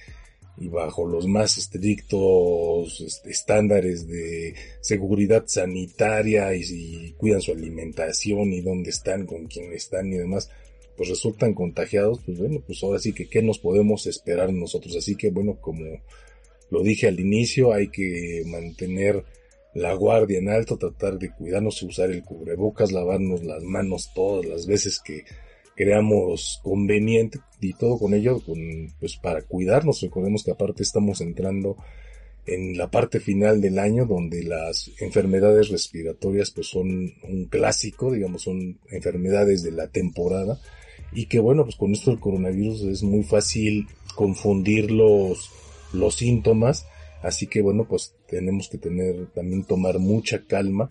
y 0.59 0.69
bajo 0.69 1.07
los 1.07 1.27
más 1.27 1.57
estrictos 1.59 3.01
este, 3.01 3.31
estándares 3.31 4.07
de 4.07 4.55
seguridad 4.81 5.45
sanitaria 5.47 6.55
y, 6.55 7.15
cuidan 7.17 7.41
su 7.41 7.53
alimentación 7.53 8.53
y 8.53 8.61
dónde 8.61 8.91
están, 8.91 9.27
con 9.27 9.47
quién 9.47 9.73
están 9.73 10.13
y 10.13 10.19
demás, 10.19 10.51
pues 10.97 11.09
resultan 11.09 11.55
contagiados, 11.55 12.21
pues 12.25 12.39
bueno, 12.39 12.63
pues 12.67 12.83
ahora 12.83 12.99
sí 12.99 13.13
que 13.13 13.29
qué 13.29 13.43
nos 13.43 13.59
podemos 13.59 14.07
esperar 14.07 14.53
nosotros. 14.53 14.95
Así 14.97 15.17
que 15.17 15.31
bueno, 15.31 15.59
como 15.61 15.85
lo 16.71 16.83
dije 16.83 17.09
al 17.09 17.19
inicio, 17.19 17.73
hay 17.73 17.89
que 17.89 18.43
mantener 18.47 19.25
la 19.75 19.95
guardia 19.95 20.39
en 20.39 20.49
alto, 20.49 20.77
tratar 20.77 21.19
de 21.19 21.31
cuidarnos, 21.31 21.83
usar 21.83 22.11
el 22.11 22.23
cubrebocas, 22.23 22.93
lavarnos 22.93 23.43
las 23.45 23.63
manos 23.63 24.11
todas 24.15 24.45
las 24.47 24.67
veces 24.67 25.01
que 25.01 25.25
creamos 25.75 26.61
conveniente 26.63 27.41
y 27.61 27.73
todo 27.73 27.99
con 27.99 28.15
ello 28.15 28.41
con, 28.41 28.59
pues 29.01 29.17
para 29.17 29.43
cuidarnos. 29.43 30.01
Recordemos 30.03 30.45
que 30.45 30.51
aparte 30.51 30.83
estamos 30.83 31.21
entrando 31.21 31.77
en 32.45 32.77
la 32.77 32.91
parte 32.91 33.21
final 33.21 33.61
del 33.61 33.79
año 33.79 34.05
donde 34.05 34.43
las 34.43 34.91
enfermedades 34.99 35.69
respiratorias 35.69 36.51
pues 36.51 36.67
son 36.67 37.15
un 37.23 37.47
clásico, 37.49 38.13
digamos, 38.13 38.43
son 38.43 38.79
enfermedades 38.91 39.63
de 39.63 39.73
la 39.73 39.89
temporada 39.89 40.59
y 41.13 41.27
que 41.27 41.39
bueno, 41.39 41.65
pues 41.65 41.77
con 41.77 41.93
esto 41.93 42.11
del 42.11 42.21
coronavirus 42.21 42.83
es 42.83 43.03
muy 43.03 43.23
fácil 43.23 43.87
confundir 44.15 44.91
los, 44.91 45.51
los 45.93 46.17
síntomas, 46.17 46.87
así 47.23 47.47
que 47.47 47.63
bueno, 47.63 47.87
pues 47.89 48.15
tenemos 48.29 48.69
que 48.69 48.79
tener, 48.79 49.27
también 49.35 49.65
tomar 49.65 49.99
mucha 49.99 50.45
calma 50.47 50.91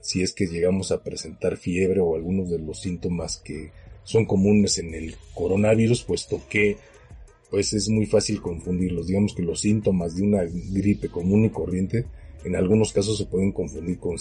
si 0.00 0.22
es 0.22 0.32
que 0.32 0.46
llegamos 0.46 0.92
a 0.92 1.02
presentar 1.02 1.56
fiebre 1.56 2.00
o 2.00 2.14
algunos 2.14 2.50
de 2.50 2.58
los 2.58 2.80
síntomas 2.80 3.38
que 3.38 3.70
son 4.04 4.24
comunes 4.24 4.78
en 4.78 4.94
el 4.94 5.16
coronavirus, 5.34 6.04
puesto 6.04 6.40
que 6.48 6.76
pues 7.50 7.72
es 7.72 7.88
muy 7.88 8.06
fácil 8.06 8.40
confundirlos. 8.40 9.06
Digamos 9.06 9.34
que 9.34 9.42
los 9.42 9.60
síntomas 9.60 10.16
de 10.16 10.22
una 10.22 10.42
gripe 10.44 11.08
común 11.08 11.44
y 11.46 11.50
corriente 11.50 12.06
en 12.44 12.54
algunos 12.56 12.92
casos 12.92 13.18
se 13.18 13.26
pueden 13.26 13.52
confundir 13.52 13.98
con, 13.98 14.16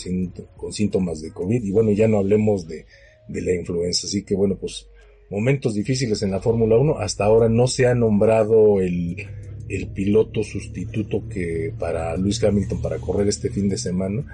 con 0.56 0.74
síntomas 0.74 1.22
de 1.22 1.32
COVID 1.32 1.64
y 1.64 1.72
bueno, 1.72 1.92
ya 1.92 2.08
no 2.08 2.18
hablemos 2.18 2.68
de, 2.68 2.86
de 3.28 3.42
la 3.42 3.54
influenza. 3.54 4.08
Así 4.08 4.24
que 4.24 4.36
bueno, 4.36 4.58
pues 4.58 4.88
momentos 5.30 5.74
difíciles 5.74 6.22
en 6.24 6.32
la 6.32 6.40
Fórmula 6.40 6.78
1. 6.78 7.00
Hasta 7.00 7.26
ahora 7.26 7.50
no 7.50 7.68
se 7.68 7.86
ha 7.86 7.96
nombrado 7.96 8.82
el, 8.82 9.28
el 9.70 9.88
piloto 9.88 10.44
sustituto 10.44 11.28
que 11.28 11.74
para 11.78 12.16
Luis 12.18 12.44
Hamilton 12.44 12.82
para 12.82 13.00
correr 13.00 13.28
este 13.28 13.50
fin 13.50 13.70
de 13.70 13.78
semana 13.78 14.26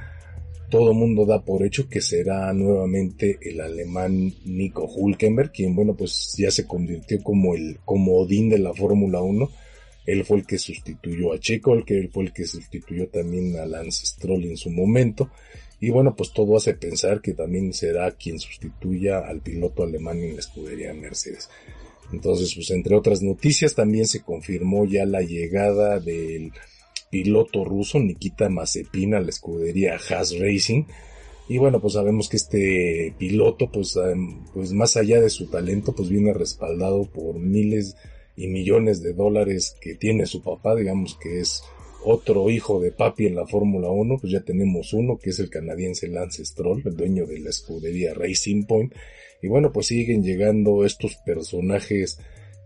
todo 0.74 0.96
mundo 0.96 1.28
da 1.28 1.40
por 1.46 1.64
hecho 1.64 1.88
que 1.88 2.02
será 2.02 2.52
nuevamente 2.52 3.38
el 3.44 3.62
alemán 3.62 4.34
Nico 4.44 4.86
Hulkenberg, 4.86 5.52
quien 5.52 5.76
bueno 5.76 5.94
pues 5.94 6.34
ya 6.36 6.50
se 6.50 6.66
convirtió 6.66 7.22
como 7.22 7.54
el 7.54 7.78
comodín 7.86 8.50
de 8.50 8.58
la 8.58 8.74
Fórmula 8.74 9.22
1. 9.22 9.52
Él 10.08 10.26
fue 10.26 10.38
el 10.38 10.48
que 10.48 10.58
sustituyó 10.58 11.32
a 11.32 11.38
Checo, 11.38 11.86
que 11.86 12.00
él 12.00 12.10
fue 12.12 12.24
el 12.24 12.34
que 12.34 12.46
sustituyó 12.46 13.08
también 13.08 13.56
a 13.58 13.68
Lance 13.68 14.04
Stroll 14.04 14.46
en 14.46 14.58
su 14.58 14.72
momento. 14.72 15.30
Y 15.80 15.92
bueno, 15.92 16.16
pues 16.16 16.34
todo 16.34 16.58
hace 16.58 16.74
pensar 16.74 17.22
que 17.22 17.34
también 17.34 17.72
será 17.72 18.10
quien 18.10 18.40
sustituya 18.40 19.20
al 19.20 19.42
piloto 19.42 19.84
alemán 19.84 20.24
en 20.24 20.34
la 20.34 20.40
escudería 20.40 20.92
Mercedes. 20.96 21.52
Entonces, 22.14 22.54
pues 22.54 22.70
entre 22.72 22.96
otras 22.96 23.22
noticias, 23.22 23.74
también 23.74 24.06
se 24.06 24.22
confirmó 24.22 24.86
ya 24.86 25.06
la 25.06 25.22
llegada 25.22 26.00
del 26.00 26.52
piloto 27.10 27.66
ruso 27.66 28.00
Nikita 28.00 28.50
Mazepin 28.50 29.16
a 29.16 29.20
la 29.20 29.30
escudería 29.30 29.98
Haas 29.98 30.38
Racing. 30.38 30.84
Y 31.50 31.58
bueno, 31.58 31.82
pues 31.82 31.94
sabemos 31.94 32.30
que 32.30 32.38
este 32.38 33.16
piloto, 33.18 33.70
pues, 33.72 33.98
pues 34.54 34.72
más 34.72 34.96
allá 34.96 35.20
de 35.20 35.30
su 35.30 35.48
talento, 35.48 35.94
pues 35.94 36.10
viene 36.10 36.34
respaldado 36.34 37.06
por 37.06 37.40
miles 37.40 37.96
y 38.38 38.48
millones 38.48 39.02
de 39.02 39.14
dólares 39.14 39.76
que 39.82 39.96
tiene 39.96 40.26
su 40.26 40.42
papá, 40.42 40.76
digamos 40.76 41.18
que 41.22 41.40
es 41.40 41.64
otro 42.06 42.50
hijo 42.50 42.80
de 42.80 42.92
papi 42.92 43.28
en 43.28 43.36
la 43.36 43.48
Fórmula 43.48 43.90
1, 43.90 44.18
pues 44.20 44.32
ya 44.32 44.42
tenemos 44.42 44.94
uno 44.94 45.18
que 45.18 45.32
es 45.32 45.40
el 45.40 45.50
canadiense 45.50 46.08
Lance 46.08 46.46
Stroll, 46.46 46.84
el 46.86 46.96
dueño 46.96 47.26
de 47.26 47.40
la 47.40 47.50
escudería 47.50 48.14
Racing 48.14 48.66
Point. 48.66 48.94
Y 49.44 49.50
bueno, 49.50 49.72
pues 49.74 49.88
siguen 49.88 50.24
llegando 50.24 50.86
estos 50.86 51.18
personajes 51.18 52.18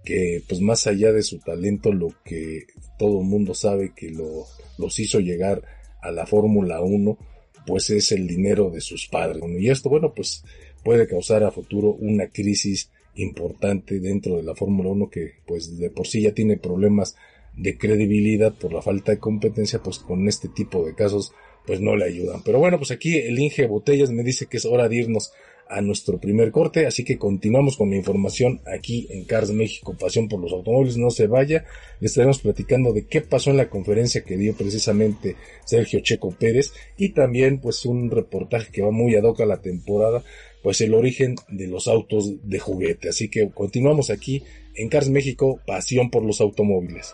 que 0.06 0.42
pues 0.48 0.62
más 0.62 0.86
allá 0.86 1.12
de 1.12 1.24
su 1.24 1.40
talento, 1.40 1.92
lo 1.92 2.10
que 2.24 2.68
todo 2.98 3.24
mundo 3.24 3.54
sabe 3.56 3.94
que 3.96 4.12
lo, 4.12 4.46
los 4.78 5.00
hizo 5.00 5.20
llegar 5.20 5.64
a 6.02 6.12
la 6.12 6.28
Fórmula 6.28 6.80
1, 6.82 7.18
pues 7.66 7.90
es 7.90 8.12
el 8.12 8.28
dinero 8.28 8.70
de 8.70 8.80
sus 8.80 9.08
padres. 9.08 9.44
Y 9.60 9.70
esto, 9.70 9.90
bueno, 9.90 10.14
pues 10.14 10.46
puede 10.84 11.08
causar 11.08 11.44
a 11.44 11.52
futuro 11.52 11.94
una 12.00 12.28
crisis 12.28 12.92
importante 13.16 14.00
dentro 14.00 14.38
de 14.38 14.44
la 14.44 14.56
Fórmula 14.56 14.90
1 14.92 15.10
que 15.10 15.34
pues 15.48 15.78
de 15.78 15.90
por 15.90 16.06
sí 16.06 16.22
ya 16.22 16.34
tiene 16.34 16.58
problemas 16.58 17.16
de 17.56 17.78
credibilidad 17.78 18.54
por 18.54 18.72
la 18.72 18.84
falta 18.84 19.12
de 19.12 19.20
competencia, 19.20 19.82
pues 19.82 19.98
con 19.98 20.28
este 20.28 20.48
tipo 20.48 20.86
de 20.86 20.94
casos 20.94 21.34
pues 21.66 21.82
no 21.82 21.96
le 21.96 22.06
ayudan. 22.06 22.44
Pero 22.44 22.60
bueno, 22.60 22.78
pues 22.78 22.92
aquí 22.92 23.18
el 23.18 23.38
Inge 23.40 23.66
Botellas 23.66 24.12
me 24.12 24.24
dice 24.24 24.46
que 24.46 24.58
es 24.58 24.66
hora 24.66 24.88
de 24.88 24.98
irnos 24.98 25.34
a 25.70 25.82
nuestro 25.82 26.20
primer 26.20 26.52
corte, 26.52 26.86
así 26.86 27.04
que 27.04 27.18
continuamos 27.18 27.78
con 27.78 27.90
la 27.90 27.96
información 27.96 28.62
aquí 28.66 29.08
en 29.10 29.26
Cars 29.26 29.52
México, 29.52 29.96
Pasión 30.00 30.28
por 30.28 30.40
los 30.40 30.52
Automóviles, 30.52 30.98
no 30.98 31.10
se 31.10 31.28
vaya, 31.28 31.66
le 32.00 32.08
estaremos 32.08 32.40
platicando 32.40 32.94
de 32.94 33.06
qué 33.06 33.22
pasó 33.22 33.52
en 33.52 33.58
la 33.58 33.70
conferencia 33.70 34.24
que 34.24 34.38
dio 34.38 34.56
precisamente 34.56 35.36
Sergio 35.66 36.00
Checo 36.00 36.32
Pérez 36.32 36.74
y 36.98 37.10
también 37.10 37.60
pues 37.60 37.86
un 37.86 38.10
reportaje 38.12 38.72
que 38.72 38.82
va 38.82 38.92
muy 38.92 39.16
ad 39.16 39.24
hoc 39.24 39.42
a 39.42 39.46
la 39.46 39.62
temporada, 39.62 40.24
pues 40.64 40.82
el 40.82 40.94
origen 40.94 41.36
de 41.50 41.68
los 41.68 41.88
autos 41.88 42.34
de 42.44 42.60
juguete, 42.60 43.10
así 43.10 43.30
que 43.30 43.50
continuamos 43.50 44.10
aquí 44.10 44.44
en 44.76 44.90
Cars 44.90 45.10
México, 45.10 45.60
Pasión 45.66 46.10
por 46.10 46.24
los 46.24 46.42
Automóviles. 46.42 47.14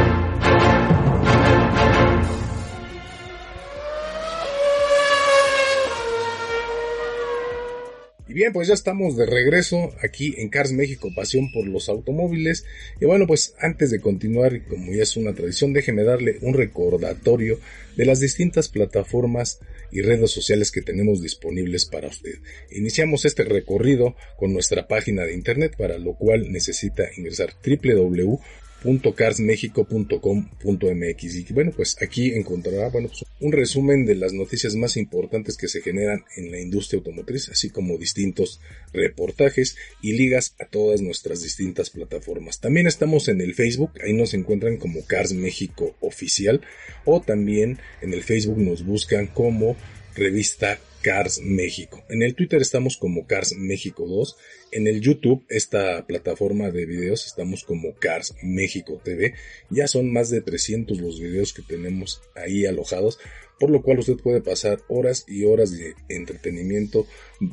Y 8.31 8.33
bien, 8.33 8.53
pues 8.53 8.69
ya 8.69 8.75
estamos 8.75 9.17
de 9.17 9.25
regreso 9.25 9.93
aquí 10.01 10.35
en 10.37 10.47
Cars 10.47 10.71
México, 10.71 11.09
pasión 11.13 11.51
por 11.51 11.67
los 11.67 11.89
automóviles. 11.89 12.63
Y 13.01 13.03
bueno, 13.03 13.27
pues 13.27 13.55
antes 13.59 13.91
de 13.91 13.99
continuar, 13.99 14.65
como 14.69 14.93
ya 14.93 15.03
es 15.03 15.17
una 15.17 15.33
tradición, 15.33 15.73
déjeme 15.73 16.05
darle 16.05 16.37
un 16.41 16.53
recordatorio 16.53 17.59
de 17.97 18.05
las 18.05 18.21
distintas 18.21 18.69
plataformas 18.69 19.59
y 19.91 20.01
redes 20.01 20.31
sociales 20.31 20.71
que 20.71 20.81
tenemos 20.81 21.21
disponibles 21.21 21.83
para 21.83 22.07
usted. 22.07 22.35
Iniciamos 22.71 23.25
este 23.25 23.43
recorrido 23.43 24.15
con 24.39 24.53
nuestra 24.53 24.87
página 24.87 25.25
de 25.25 25.33
internet, 25.33 25.75
para 25.77 25.97
lo 25.97 26.13
cual 26.13 26.53
necesita 26.53 27.09
ingresar 27.17 27.53
www 27.65 28.39
.carsmexico.com.mx 28.83 31.35
y 31.35 31.53
bueno 31.53 31.71
pues 31.75 31.97
aquí 32.01 32.33
encontrará 32.33 32.89
bueno 32.89 33.09
pues, 33.09 33.25
un 33.39 33.51
resumen 33.51 34.05
de 34.05 34.15
las 34.15 34.33
noticias 34.33 34.75
más 34.75 34.97
importantes 34.97 35.57
que 35.57 35.67
se 35.67 35.81
generan 35.81 36.23
en 36.35 36.51
la 36.51 36.59
industria 36.59 36.97
automotriz 36.97 37.49
así 37.49 37.69
como 37.69 37.97
distintos 37.97 38.59
reportajes 38.93 39.77
y 40.01 40.13
ligas 40.13 40.55
a 40.59 40.65
todas 40.65 41.01
nuestras 41.01 41.41
distintas 41.41 41.89
plataformas. 41.89 42.59
También 42.59 42.87
estamos 42.87 43.27
en 43.27 43.41
el 43.41 43.53
Facebook 43.53 43.91
ahí 44.03 44.13
nos 44.13 44.33
encuentran 44.33 44.77
como 44.77 45.05
Cars 45.05 45.33
México 45.33 45.95
oficial 45.99 46.61
o 47.05 47.21
también 47.21 47.79
en 48.01 48.13
el 48.13 48.23
Facebook 48.23 48.57
nos 48.57 48.85
buscan 48.85 49.27
como 49.27 49.75
revista 50.15 50.79
Cars 51.01 51.41
México. 51.43 52.03
En 52.09 52.21
el 52.21 52.35
Twitter 52.35 52.61
estamos 52.61 52.97
como 52.97 53.25
Cars 53.25 53.55
México 53.57 54.05
2. 54.07 54.37
En 54.71 54.87
el 54.87 55.01
YouTube, 55.01 55.43
esta 55.49 56.05
plataforma 56.05 56.69
de 56.69 56.85
videos, 56.85 57.25
estamos 57.25 57.63
como 57.63 57.95
Cars 57.95 58.35
México 58.43 59.01
TV. 59.03 59.33
Ya 59.69 59.87
son 59.87 60.11
más 60.11 60.29
de 60.29 60.41
300 60.41 60.99
los 61.01 61.19
videos 61.19 61.53
que 61.53 61.63
tenemos 61.63 62.21
ahí 62.35 62.65
alojados, 62.65 63.19
por 63.59 63.71
lo 63.71 63.81
cual 63.81 63.99
usted 63.99 64.17
puede 64.17 64.41
pasar 64.41 64.81
horas 64.87 65.25
y 65.27 65.45
horas 65.45 65.71
de 65.71 65.95
entretenimiento 66.09 67.07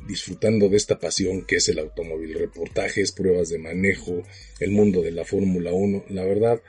disfrutando 0.06 0.68
de 0.68 0.76
esta 0.76 0.98
pasión 0.98 1.44
que 1.46 1.56
es 1.56 1.68
el 1.68 1.78
automóvil. 1.78 2.34
Reportajes, 2.34 3.12
pruebas 3.12 3.48
de 3.48 3.58
manejo, 3.58 4.22
el 4.60 4.70
mundo 4.70 5.02
de 5.02 5.12
la 5.12 5.24
Fórmula 5.24 5.72
1. 5.72 6.04
La 6.10 6.24
verdad, 6.24 6.60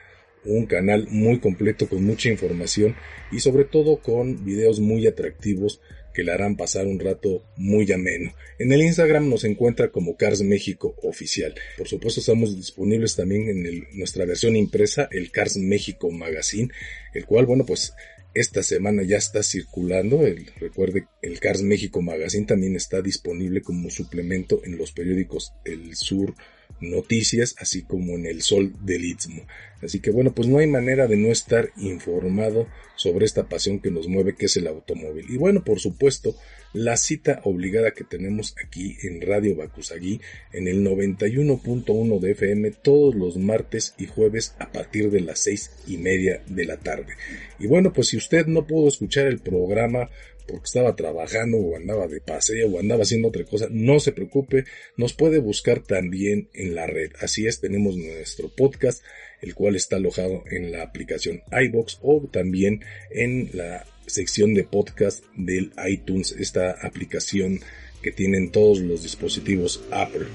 un 0.45 0.65
canal 0.65 1.07
muy 1.09 1.39
completo 1.39 1.87
con 1.89 2.03
mucha 2.03 2.29
información 2.29 2.95
y 3.31 3.39
sobre 3.39 3.65
todo 3.65 3.97
con 3.97 4.45
videos 4.45 4.79
muy 4.79 5.05
atractivos 5.05 5.81
que 6.19 6.25
le 6.25 6.33
harán 6.33 6.57
pasar 6.57 6.85
un 6.85 6.99
rato 6.99 7.45
muy 7.55 7.89
ameno. 7.93 8.33
En 8.57 8.73
el 8.73 8.81
Instagram 8.81 9.29
nos 9.29 9.45
encuentra 9.45 9.89
como 9.89 10.17
Cars 10.17 10.41
México 10.41 10.93
Oficial. 11.01 11.55
Por 11.77 11.87
supuesto 11.87 12.19
estamos 12.19 12.57
disponibles 12.57 13.15
también 13.15 13.47
en 13.47 13.87
nuestra 13.93 14.25
versión 14.25 14.57
impresa, 14.57 15.07
el 15.11 15.31
Cars 15.31 15.55
México 15.55 16.11
Magazine, 16.11 16.73
el 17.13 17.25
cual, 17.25 17.45
bueno, 17.45 17.65
pues 17.65 17.93
esta 18.33 18.63
semana 18.63 19.03
ya 19.03 19.15
está 19.15 19.43
circulando. 19.43 20.27
El, 20.27 20.47
recuerde, 20.59 21.07
el 21.21 21.39
Cars 21.39 21.61
México 21.61 22.01
Magazine 22.01 22.45
también 22.45 22.75
está 22.75 23.01
disponible 23.01 23.61
como 23.61 23.89
suplemento 23.89 24.59
en 24.65 24.77
los 24.77 24.91
periódicos 24.91 25.53
El 25.63 25.95
Sur, 25.95 26.35
noticias, 26.81 27.55
así 27.59 27.83
como 27.83 28.13
en 28.13 28.25
el 28.25 28.41
sol 28.41 28.73
del 28.81 29.05
Istmo. 29.05 29.43
Así 29.81 29.99
que 29.99 30.11
bueno, 30.11 30.33
pues 30.33 30.47
no 30.47 30.59
hay 30.59 30.67
manera 30.67 31.07
de 31.07 31.17
no 31.17 31.29
estar 31.29 31.71
informado 31.77 32.67
sobre 32.95 33.25
esta 33.25 33.47
pasión 33.47 33.79
que 33.79 33.91
nos 33.91 34.07
mueve, 34.07 34.35
que 34.35 34.47
es 34.47 34.57
el 34.57 34.67
automóvil. 34.67 35.25
Y 35.29 35.37
bueno, 35.37 35.63
por 35.63 35.79
supuesto, 35.79 36.35
la 36.73 36.97
cita 36.97 37.41
obligada 37.43 37.91
que 37.91 38.03
tenemos 38.03 38.55
aquí 38.63 38.97
en 39.03 39.21
Radio 39.21 39.55
Bacusagui 39.55 40.21
en 40.53 40.67
el 40.67 40.85
91.1 40.85 42.19
de 42.19 42.31
FM 42.31 42.71
todos 42.71 43.15
los 43.15 43.37
martes 43.37 43.95
y 43.97 44.05
jueves 44.05 44.55
a 44.59 44.71
partir 44.71 45.09
de 45.09 45.21
las 45.21 45.39
seis 45.39 45.71
y 45.87 45.97
media 45.97 46.43
de 46.47 46.65
la 46.65 46.77
tarde. 46.77 47.13
Y 47.59 47.67
bueno, 47.67 47.91
pues 47.91 48.09
si 48.09 48.17
usted 48.17 48.45
no 48.45 48.67
pudo 48.67 48.87
escuchar 48.87 49.27
el 49.27 49.39
programa 49.39 50.09
porque 50.49 50.65
estaba 50.65 50.95
trabajando 50.95 51.57
o 51.57 51.75
andaba 51.75 52.07
de 52.07 52.21
paseo 52.21 52.69
o 52.69 52.79
andaba 52.79 53.03
haciendo 53.03 53.27
otra 53.27 53.43
cosa, 53.45 53.67
no 53.69 53.99
se 53.99 54.11
preocupe, 54.11 54.65
nos 54.97 55.13
puede 55.13 55.39
buscar 55.39 55.81
también 55.81 56.49
en 56.53 56.75
la 56.75 56.87
red. 56.87 57.11
Así 57.19 57.45
es, 57.45 57.61
tenemos 57.61 57.95
nuestro 57.95 58.49
podcast, 58.49 59.03
el 59.41 59.53
cual 59.53 59.75
está 59.75 59.97
alojado 59.97 60.43
en 60.49 60.71
la 60.71 60.81
aplicación 60.81 61.43
iBox 61.51 61.99
o 62.01 62.27
también 62.31 62.81
en 63.11 63.51
la 63.53 63.85
sección 64.09 64.53
de 64.53 64.63
podcast 64.63 65.23
del 65.35 65.71
iTunes, 65.87 66.33
esta 66.33 66.71
aplicación 66.81 67.59
que 68.01 68.11
tienen 68.11 68.51
todos 68.51 68.79
los 68.79 69.03
dispositivos 69.03 69.83
Apple. 69.91 70.27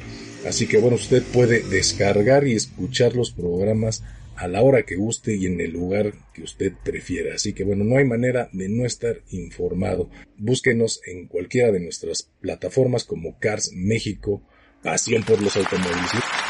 Así 0.47 0.67
que 0.67 0.79
bueno, 0.79 0.97
usted 0.97 1.23
puede 1.23 1.63
descargar 1.63 2.47
y 2.47 2.55
escuchar 2.55 3.17
los 3.17 3.33
programas 3.33 4.03
a 4.37 4.49
la 4.49 4.63
hora 4.63 4.83
que 4.83 4.97
guste 4.97 5.37
y 5.37 5.47
en 5.47 5.61
el 5.61 5.73
lugar 5.73 6.13
que 6.33 6.43
usted 6.43 6.73
prefiera. 6.85 7.35
Así 7.35 7.53
que 7.53 7.65
bueno, 7.65 7.85
no 7.85 7.97
hay 7.97 8.05
manera 8.05 8.49
de 8.53 8.69
no 8.69 8.85
estar 8.85 9.23
informado. 9.31 10.11
Búsquenos 10.37 11.01
en 11.07 11.27
cualquiera 11.27 11.73
de 11.73 11.81
nuestras 11.81 12.31
plataformas 12.41 13.05
como 13.05 13.39
Cars 13.39 13.73
México, 13.75 14.43
Pasión 14.83 15.23
por 15.23 15.41
los 15.41 15.57
Automóviles. 15.57 16.44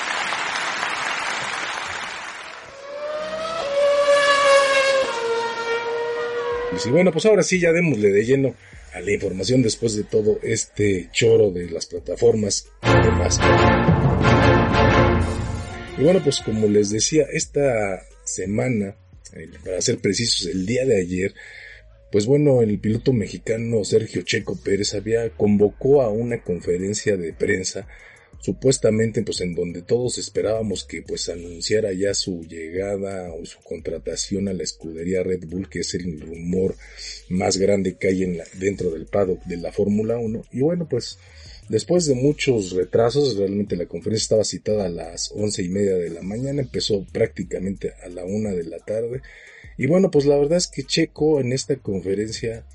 Y 6.84 6.90
bueno, 6.90 7.12
pues 7.12 7.24
ahora 7.26 7.42
sí 7.42 7.60
ya 7.60 7.72
démosle 7.72 8.10
de 8.10 8.24
lleno 8.24 8.54
a 8.92 9.00
la 9.00 9.12
información 9.12 9.62
después 9.62 9.96
de 9.96 10.04
todo 10.04 10.38
este 10.42 11.08
choro 11.12 11.50
de 11.50 11.70
las 11.70 11.86
plataformas 11.86 12.68
y 12.82 13.04
demás. 13.04 13.40
Y 15.96 16.02
bueno, 16.02 16.20
pues 16.22 16.40
como 16.40 16.66
les 16.66 16.90
decía, 16.90 17.26
esta 17.32 18.02
semana, 18.24 18.96
para 19.64 19.80
ser 19.80 19.98
precisos, 19.98 20.46
el 20.46 20.66
día 20.66 20.84
de 20.84 21.00
ayer, 21.00 21.34
pues 22.10 22.26
bueno, 22.26 22.62
el 22.62 22.78
piloto 22.78 23.12
mexicano 23.12 23.84
Sergio 23.84 24.22
Checo 24.22 24.56
Pérez 24.56 24.94
había 24.94 25.30
convocó 25.30 26.02
a 26.02 26.10
una 26.10 26.42
conferencia 26.42 27.16
de 27.16 27.32
prensa 27.32 27.86
supuestamente 28.44 29.22
pues 29.22 29.40
en 29.40 29.54
donde 29.54 29.80
todos 29.80 30.18
esperábamos 30.18 30.84
que 30.84 31.00
pues 31.00 31.30
anunciara 31.30 31.94
ya 31.94 32.12
su 32.12 32.44
llegada 32.44 33.32
o 33.32 33.46
su 33.46 33.58
contratación 33.60 34.48
a 34.48 34.52
la 34.52 34.62
escudería 34.62 35.22
Red 35.22 35.46
Bull 35.46 35.70
que 35.70 35.78
es 35.78 35.94
el 35.94 36.20
rumor 36.20 36.76
más 37.30 37.56
grande 37.56 37.96
que 37.96 38.08
hay 38.08 38.22
en 38.22 38.36
la, 38.36 38.44
dentro 38.58 38.90
del 38.90 39.06
paddock 39.06 39.42
de 39.44 39.56
la 39.56 39.72
Fórmula 39.72 40.18
1 40.18 40.42
y 40.52 40.60
bueno 40.60 40.86
pues 40.86 41.18
Después 41.70 42.04
de 42.04 42.14
muchos 42.14 42.72
retrasos, 42.72 43.38
realmente 43.38 43.74
la 43.74 43.86
conferencia 43.86 44.24
estaba 44.24 44.44
citada 44.44 44.84
a 44.84 44.90
las 44.90 45.32
once 45.34 45.62
y 45.62 45.70
media 45.70 45.94
de 45.94 46.10
la 46.10 46.20
mañana, 46.20 46.60
empezó 46.60 47.06
prácticamente 47.10 47.94
a 48.04 48.08
la 48.10 48.22
una 48.22 48.50
de 48.50 48.64
la 48.64 48.80
tarde. 48.80 49.22
Y 49.78 49.86
bueno, 49.86 50.10
pues 50.10 50.26
la 50.26 50.36
verdad 50.36 50.58
es 50.58 50.66
que 50.66 50.84
Checo 50.84 51.40
en 51.40 51.54
esta 51.54 51.76
conferencia 51.76 52.66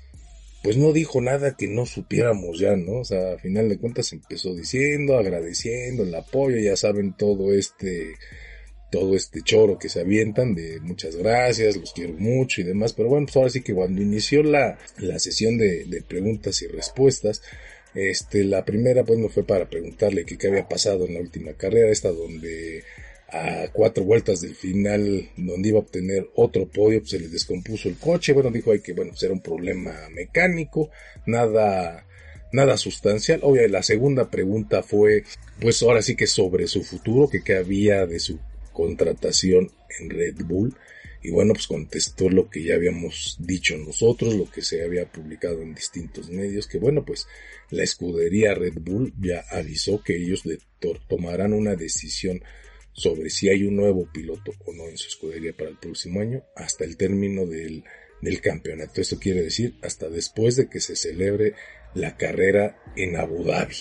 pues 0.62 0.76
no 0.76 0.92
dijo 0.92 1.20
nada 1.20 1.56
que 1.56 1.66
no 1.68 1.86
supiéramos 1.86 2.58
ya, 2.58 2.76
¿no? 2.76 3.00
O 3.00 3.04
sea, 3.04 3.32
a 3.32 3.38
final 3.38 3.68
de 3.68 3.78
cuentas 3.78 4.12
empezó 4.12 4.54
diciendo, 4.54 5.16
agradeciendo 5.16 6.02
el 6.02 6.14
apoyo, 6.14 6.58
ya 6.58 6.76
saben 6.76 7.14
todo 7.16 7.54
este, 7.54 8.14
todo 8.90 9.16
este 9.16 9.40
choro 9.42 9.78
que 9.78 9.88
se 9.88 10.00
avientan 10.00 10.54
de 10.54 10.80
muchas 10.80 11.16
gracias, 11.16 11.76
los 11.76 11.92
quiero 11.92 12.12
mucho 12.14 12.60
y 12.60 12.64
demás, 12.64 12.92
pero 12.92 13.08
bueno, 13.08 13.26
pues 13.26 13.36
ahora 13.36 13.50
sí 13.50 13.62
que 13.62 13.74
cuando 13.74 14.02
inició 14.02 14.42
la, 14.42 14.78
la 14.98 15.18
sesión 15.18 15.56
de, 15.56 15.84
de 15.84 16.02
preguntas 16.02 16.60
y 16.62 16.66
respuestas, 16.66 17.42
este, 17.94 18.44
la 18.44 18.64
primera 18.64 19.02
pues 19.04 19.18
no 19.18 19.28
fue 19.28 19.44
para 19.44 19.68
preguntarle 19.68 20.24
qué 20.24 20.46
había 20.46 20.68
pasado 20.68 21.06
en 21.06 21.14
la 21.14 21.20
última 21.20 21.54
carrera, 21.54 21.90
esta 21.90 22.10
donde 22.10 22.84
a 23.32 23.68
cuatro 23.72 24.04
vueltas 24.04 24.40
del 24.40 24.54
final 24.54 25.30
donde 25.36 25.68
iba 25.68 25.78
a 25.78 25.82
obtener 25.82 26.28
otro 26.34 26.68
podio, 26.68 27.00
pues 27.00 27.10
se 27.10 27.20
le 27.20 27.28
descompuso 27.28 27.88
el 27.88 27.96
coche, 27.96 28.32
bueno, 28.32 28.50
dijo 28.50 28.72
ahí 28.72 28.80
que 28.80 28.92
bueno, 28.92 29.10
pues 29.12 29.22
era 29.22 29.32
un 29.32 29.40
problema 29.40 29.92
mecánico, 30.12 30.90
nada, 31.26 32.06
nada 32.52 32.76
sustancial. 32.76 33.40
Obvio, 33.42 33.66
la 33.68 33.82
segunda 33.82 34.30
pregunta 34.30 34.82
fue, 34.82 35.24
pues 35.60 35.82
ahora 35.82 36.02
sí 36.02 36.16
que 36.16 36.26
sobre 36.26 36.66
su 36.66 36.82
futuro, 36.82 37.28
que 37.28 37.42
qué 37.42 37.56
había 37.56 38.06
de 38.06 38.18
su 38.18 38.38
contratación 38.72 39.70
en 39.98 40.10
Red 40.10 40.44
Bull. 40.44 40.74
Y 41.22 41.30
bueno, 41.30 41.52
pues 41.52 41.66
contestó 41.66 42.30
lo 42.30 42.48
que 42.48 42.62
ya 42.62 42.76
habíamos 42.76 43.36
dicho 43.38 43.76
nosotros, 43.76 44.34
lo 44.34 44.50
que 44.50 44.62
se 44.62 44.82
había 44.82 45.04
publicado 45.04 45.60
en 45.60 45.74
distintos 45.74 46.30
medios, 46.30 46.66
que 46.66 46.78
bueno, 46.78 47.04
pues 47.04 47.26
la 47.68 47.82
escudería 47.82 48.54
Red 48.54 48.78
Bull 48.80 49.12
ya 49.20 49.44
avisó 49.50 50.02
que 50.02 50.16
ellos 50.16 50.44
tomarán 51.08 51.52
una 51.52 51.76
decisión 51.76 52.42
sobre 52.92 53.30
si 53.30 53.48
hay 53.48 53.64
un 53.64 53.76
nuevo 53.76 54.08
piloto 54.12 54.52
o 54.66 54.72
no 54.72 54.88
en 54.88 54.98
su 54.98 55.08
escudería 55.08 55.52
para 55.56 55.70
el 55.70 55.78
próximo 55.78 56.20
año 56.20 56.42
hasta 56.56 56.84
el 56.84 56.96
término 56.96 57.46
del, 57.46 57.84
del 58.20 58.40
campeonato. 58.40 59.00
Esto 59.00 59.18
quiere 59.18 59.42
decir 59.42 59.76
hasta 59.82 60.08
después 60.08 60.56
de 60.56 60.68
que 60.68 60.80
se 60.80 60.96
celebre 60.96 61.54
la 61.94 62.16
carrera 62.16 62.82
en 62.96 63.16
Abu 63.16 63.44
Dhabi. 63.44 63.76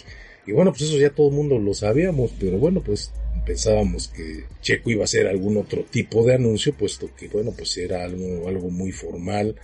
Y 0.47 0.51
bueno, 0.51 0.71
pues 0.71 0.83
eso 0.83 0.97
ya 0.97 1.11
todo 1.11 1.29
el 1.29 1.35
mundo 1.35 1.59
lo 1.59 1.73
sabíamos, 1.73 2.33
pero 2.39 2.57
bueno, 2.57 2.81
pues 2.81 3.11
pensábamos 3.45 4.07
que 4.07 4.45
Checo 4.61 4.89
iba 4.89 5.01
a 5.01 5.05
hacer 5.05 5.27
algún 5.27 5.57
otro 5.57 5.83
tipo 5.83 6.25
de 6.25 6.35
anuncio, 6.35 6.73
puesto 6.73 7.13
que 7.15 7.27
bueno, 7.27 7.53
pues 7.55 7.77
era 7.77 8.03
algo, 8.03 8.47
algo 8.47 8.69
muy 8.69 8.91
formal. 8.91 9.55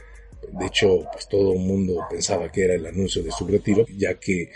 De 0.59 0.65
hecho, 0.67 1.07
pues 1.11 1.27
todo 1.27 1.53
el 1.53 1.59
mundo 1.59 2.05
pensaba 2.09 2.51
que 2.51 2.65
era 2.65 2.75
el 2.75 2.85
anuncio 2.85 3.23
de 3.23 3.31
su 3.31 3.47
retiro, 3.47 3.85
ya 3.97 4.19
que 4.19 4.51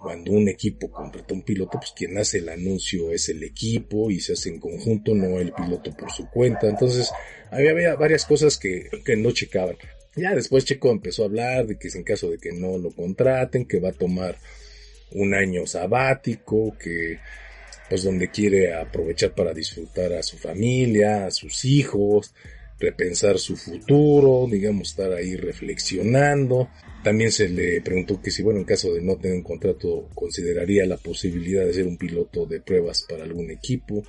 cuando 0.00 0.32
un 0.32 0.48
equipo 0.48 0.90
contrata 0.90 1.34
un 1.34 1.42
piloto, 1.42 1.78
pues 1.78 1.92
quien 1.94 2.16
hace 2.16 2.38
el 2.38 2.48
anuncio 2.48 3.12
es 3.12 3.28
el 3.28 3.42
equipo 3.42 4.10
y 4.10 4.20
se 4.20 4.32
hace 4.32 4.48
en 4.48 4.58
conjunto, 4.58 5.14
no 5.14 5.38
el 5.38 5.52
piloto 5.52 5.94
por 5.96 6.10
su 6.10 6.28
cuenta. 6.30 6.68
Entonces, 6.68 7.10
había, 7.50 7.94
varias 7.96 8.24
cosas 8.24 8.56
que, 8.56 8.88
que 9.04 9.16
no 9.16 9.30
checaban. 9.32 9.76
Ya 10.16 10.34
después 10.34 10.64
Checo 10.64 10.90
empezó 10.90 11.22
a 11.22 11.26
hablar 11.26 11.66
de 11.66 11.78
que 11.78 11.88
en 11.88 12.02
caso 12.02 12.30
de 12.30 12.38
que 12.38 12.52
no 12.52 12.78
lo 12.78 12.90
contraten, 12.90 13.66
que 13.66 13.78
va 13.78 13.90
a 13.90 13.92
tomar 13.92 14.38
un 15.12 15.34
año 15.34 15.66
sabático, 15.66 16.76
que 16.78 17.18
pues 17.88 18.04
donde 18.04 18.30
quiere 18.30 18.72
aprovechar 18.72 19.34
para 19.34 19.52
disfrutar 19.52 20.12
a 20.12 20.22
su 20.22 20.38
familia, 20.38 21.26
a 21.26 21.30
sus 21.30 21.64
hijos, 21.64 22.32
repensar 22.80 23.38
su 23.38 23.56
futuro, 23.56 24.48
digamos, 24.50 24.90
estar 24.90 25.12
ahí 25.12 25.36
reflexionando. 25.36 26.68
También 27.04 27.30
se 27.30 27.48
le 27.48 27.80
preguntó 27.82 28.20
que 28.20 28.30
si, 28.30 28.42
bueno, 28.42 28.60
en 28.60 28.64
caso 28.64 28.92
de 28.92 29.02
no 29.02 29.16
tener 29.16 29.36
un 29.36 29.42
contrato, 29.42 30.08
consideraría 30.14 30.86
la 30.86 30.96
posibilidad 30.96 31.64
de 31.64 31.74
ser 31.74 31.86
un 31.86 31.98
piloto 31.98 32.46
de 32.46 32.60
pruebas 32.60 33.04
para 33.08 33.24
algún 33.24 33.50
equipo. 33.50 34.02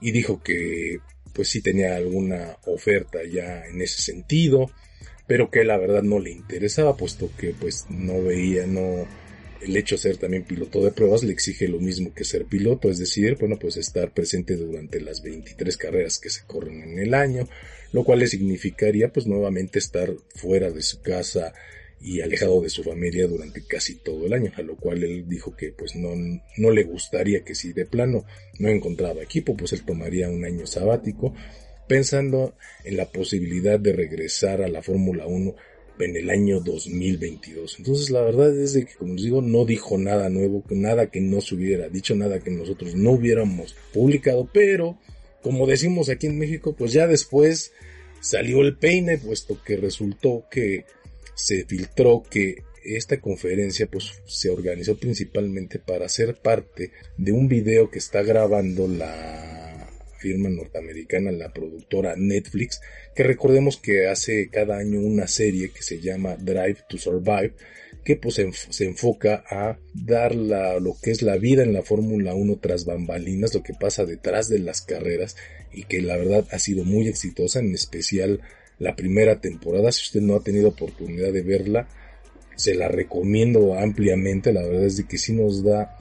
Y 0.00 0.12
dijo 0.12 0.40
que, 0.42 0.98
pues 1.32 1.48
sí 1.48 1.60
tenía 1.60 1.96
alguna 1.96 2.56
oferta 2.66 3.18
ya 3.24 3.66
en 3.66 3.82
ese 3.82 4.00
sentido, 4.00 4.70
pero 5.26 5.50
que 5.50 5.64
la 5.64 5.76
verdad 5.76 6.02
no 6.02 6.18
le 6.18 6.30
interesaba, 6.30 6.96
puesto 6.96 7.30
que 7.36 7.52
pues 7.52 7.86
no 7.90 8.22
veía, 8.22 8.66
no, 8.66 9.06
el 9.60 9.76
hecho 9.76 9.96
de 9.96 10.02
ser 10.02 10.16
también 10.16 10.44
piloto 10.44 10.82
de 10.82 10.92
pruebas 10.92 11.22
le 11.22 11.32
exige 11.32 11.68
lo 11.68 11.78
mismo 11.78 12.14
que 12.14 12.24
ser 12.24 12.46
piloto, 12.46 12.90
es 12.90 12.98
decir, 12.98 13.36
bueno, 13.38 13.58
pues 13.58 13.76
estar 13.76 14.12
presente 14.12 14.56
durante 14.56 15.00
las 15.00 15.22
23 15.22 15.76
carreras 15.76 16.18
que 16.18 16.30
se 16.30 16.44
corren 16.46 16.82
en 16.82 16.98
el 16.98 17.14
año, 17.14 17.48
lo 17.92 18.04
cual 18.04 18.20
le 18.20 18.26
significaría 18.26 19.12
pues 19.12 19.26
nuevamente 19.26 19.78
estar 19.78 20.12
fuera 20.34 20.70
de 20.70 20.82
su 20.82 21.00
casa 21.00 21.52
y 22.00 22.20
alejado 22.20 22.60
de 22.60 22.70
su 22.70 22.84
familia 22.84 23.26
durante 23.26 23.64
casi 23.64 23.96
todo 23.96 24.26
el 24.26 24.32
año, 24.32 24.52
a 24.56 24.62
lo 24.62 24.76
cual 24.76 25.02
él 25.02 25.28
dijo 25.28 25.56
que 25.56 25.72
pues 25.72 25.96
no, 25.96 26.10
no 26.56 26.70
le 26.70 26.84
gustaría 26.84 27.44
que 27.44 27.54
si 27.54 27.72
de 27.72 27.86
plano 27.86 28.24
no 28.58 28.68
encontraba 28.68 29.22
equipo, 29.22 29.56
pues 29.56 29.72
él 29.72 29.84
tomaría 29.84 30.28
un 30.28 30.44
año 30.44 30.66
sabático, 30.66 31.34
pensando 31.88 32.54
en 32.84 32.96
la 32.96 33.06
posibilidad 33.06 33.80
de 33.80 33.92
regresar 33.92 34.62
a 34.62 34.68
la 34.68 34.82
Fórmula 34.82 35.26
1 35.26 35.54
en 36.00 36.16
el 36.16 36.30
año 36.30 36.60
2022. 36.60 37.76
Entonces 37.78 38.10
la 38.10 38.20
verdad 38.20 38.56
es 38.56 38.74
que, 38.74 38.94
como 38.94 39.14
les 39.14 39.24
digo, 39.24 39.42
no 39.42 39.64
dijo 39.64 39.98
nada 39.98 40.28
nuevo, 40.28 40.62
nada 40.70 41.10
que 41.10 41.20
no 41.20 41.40
se 41.40 41.56
hubiera 41.56 41.88
dicho, 41.88 42.14
nada 42.14 42.38
que 42.38 42.50
nosotros 42.50 42.94
no 42.94 43.12
hubiéramos 43.12 43.74
publicado, 43.92 44.48
pero 44.52 44.98
como 45.48 45.66
decimos 45.66 46.10
aquí 46.10 46.26
en 46.26 46.38
México, 46.38 46.76
pues 46.76 46.92
ya 46.92 47.06
después 47.06 47.72
salió 48.20 48.60
el 48.60 48.76
peine, 48.76 49.16
puesto 49.16 49.58
que 49.64 49.78
resultó 49.78 50.44
que 50.50 50.84
se 51.34 51.64
filtró 51.64 52.22
que 52.28 52.64
esta 52.84 53.18
conferencia 53.18 53.86
pues 53.86 54.20
se 54.26 54.50
organizó 54.50 54.98
principalmente 54.98 55.78
para 55.78 56.06
ser 56.10 56.34
parte 56.34 56.90
de 57.16 57.32
un 57.32 57.48
video 57.48 57.90
que 57.90 57.98
está 57.98 58.22
grabando 58.22 58.86
la 58.88 59.88
firma 60.18 60.50
norteamericana, 60.50 61.32
la 61.32 61.50
productora 61.50 62.14
Netflix, 62.14 62.82
que 63.16 63.22
recordemos 63.22 63.78
que 63.78 64.06
hace 64.06 64.50
cada 64.50 64.76
año 64.76 65.00
una 65.00 65.26
serie 65.28 65.70
que 65.70 65.82
se 65.82 65.98
llama 65.98 66.36
Drive 66.36 66.80
to 66.90 66.98
Survive, 66.98 67.54
que 68.04 68.16
pues 68.16 68.40
se 68.70 68.84
enfoca 68.84 69.44
a 69.50 69.78
dar 69.94 70.34
la, 70.34 70.80
lo 70.80 70.96
que 71.00 71.10
es 71.10 71.22
la 71.22 71.36
vida 71.36 71.62
en 71.62 71.72
la 71.72 71.82
Fórmula 71.82 72.34
1 72.34 72.58
tras 72.58 72.84
bambalinas, 72.84 73.54
lo 73.54 73.62
que 73.62 73.74
pasa 73.74 74.04
detrás 74.04 74.48
de 74.48 74.58
las 74.58 74.80
carreras 74.80 75.36
y 75.72 75.84
que 75.84 76.00
la 76.00 76.16
verdad 76.16 76.46
ha 76.50 76.58
sido 76.58 76.84
muy 76.84 77.08
exitosa, 77.08 77.60
en 77.60 77.74
especial 77.74 78.40
la 78.78 78.96
primera 78.96 79.40
temporada. 79.40 79.92
Si 79.92 80.02
usted 80.02 80.20
no 80.20 80.36
ha 80.36 80.42
tenido 80.42 80.68
oportunidad 80.68 81.32
de 81.32 81.42
verla, 81.42 81.88
se 82.56 82.74
la 82.74 82.88
recomiendo 82.88 83.78
ampliamente. 83.78 84.52
La 84.52 84.62
verdad 84.62 84.84
es 84.84 84.96
de 84.96 85.06
que 85.06 85.18
sí 85.18 85.32
nos 85.32 85.62
da 85.62 85.96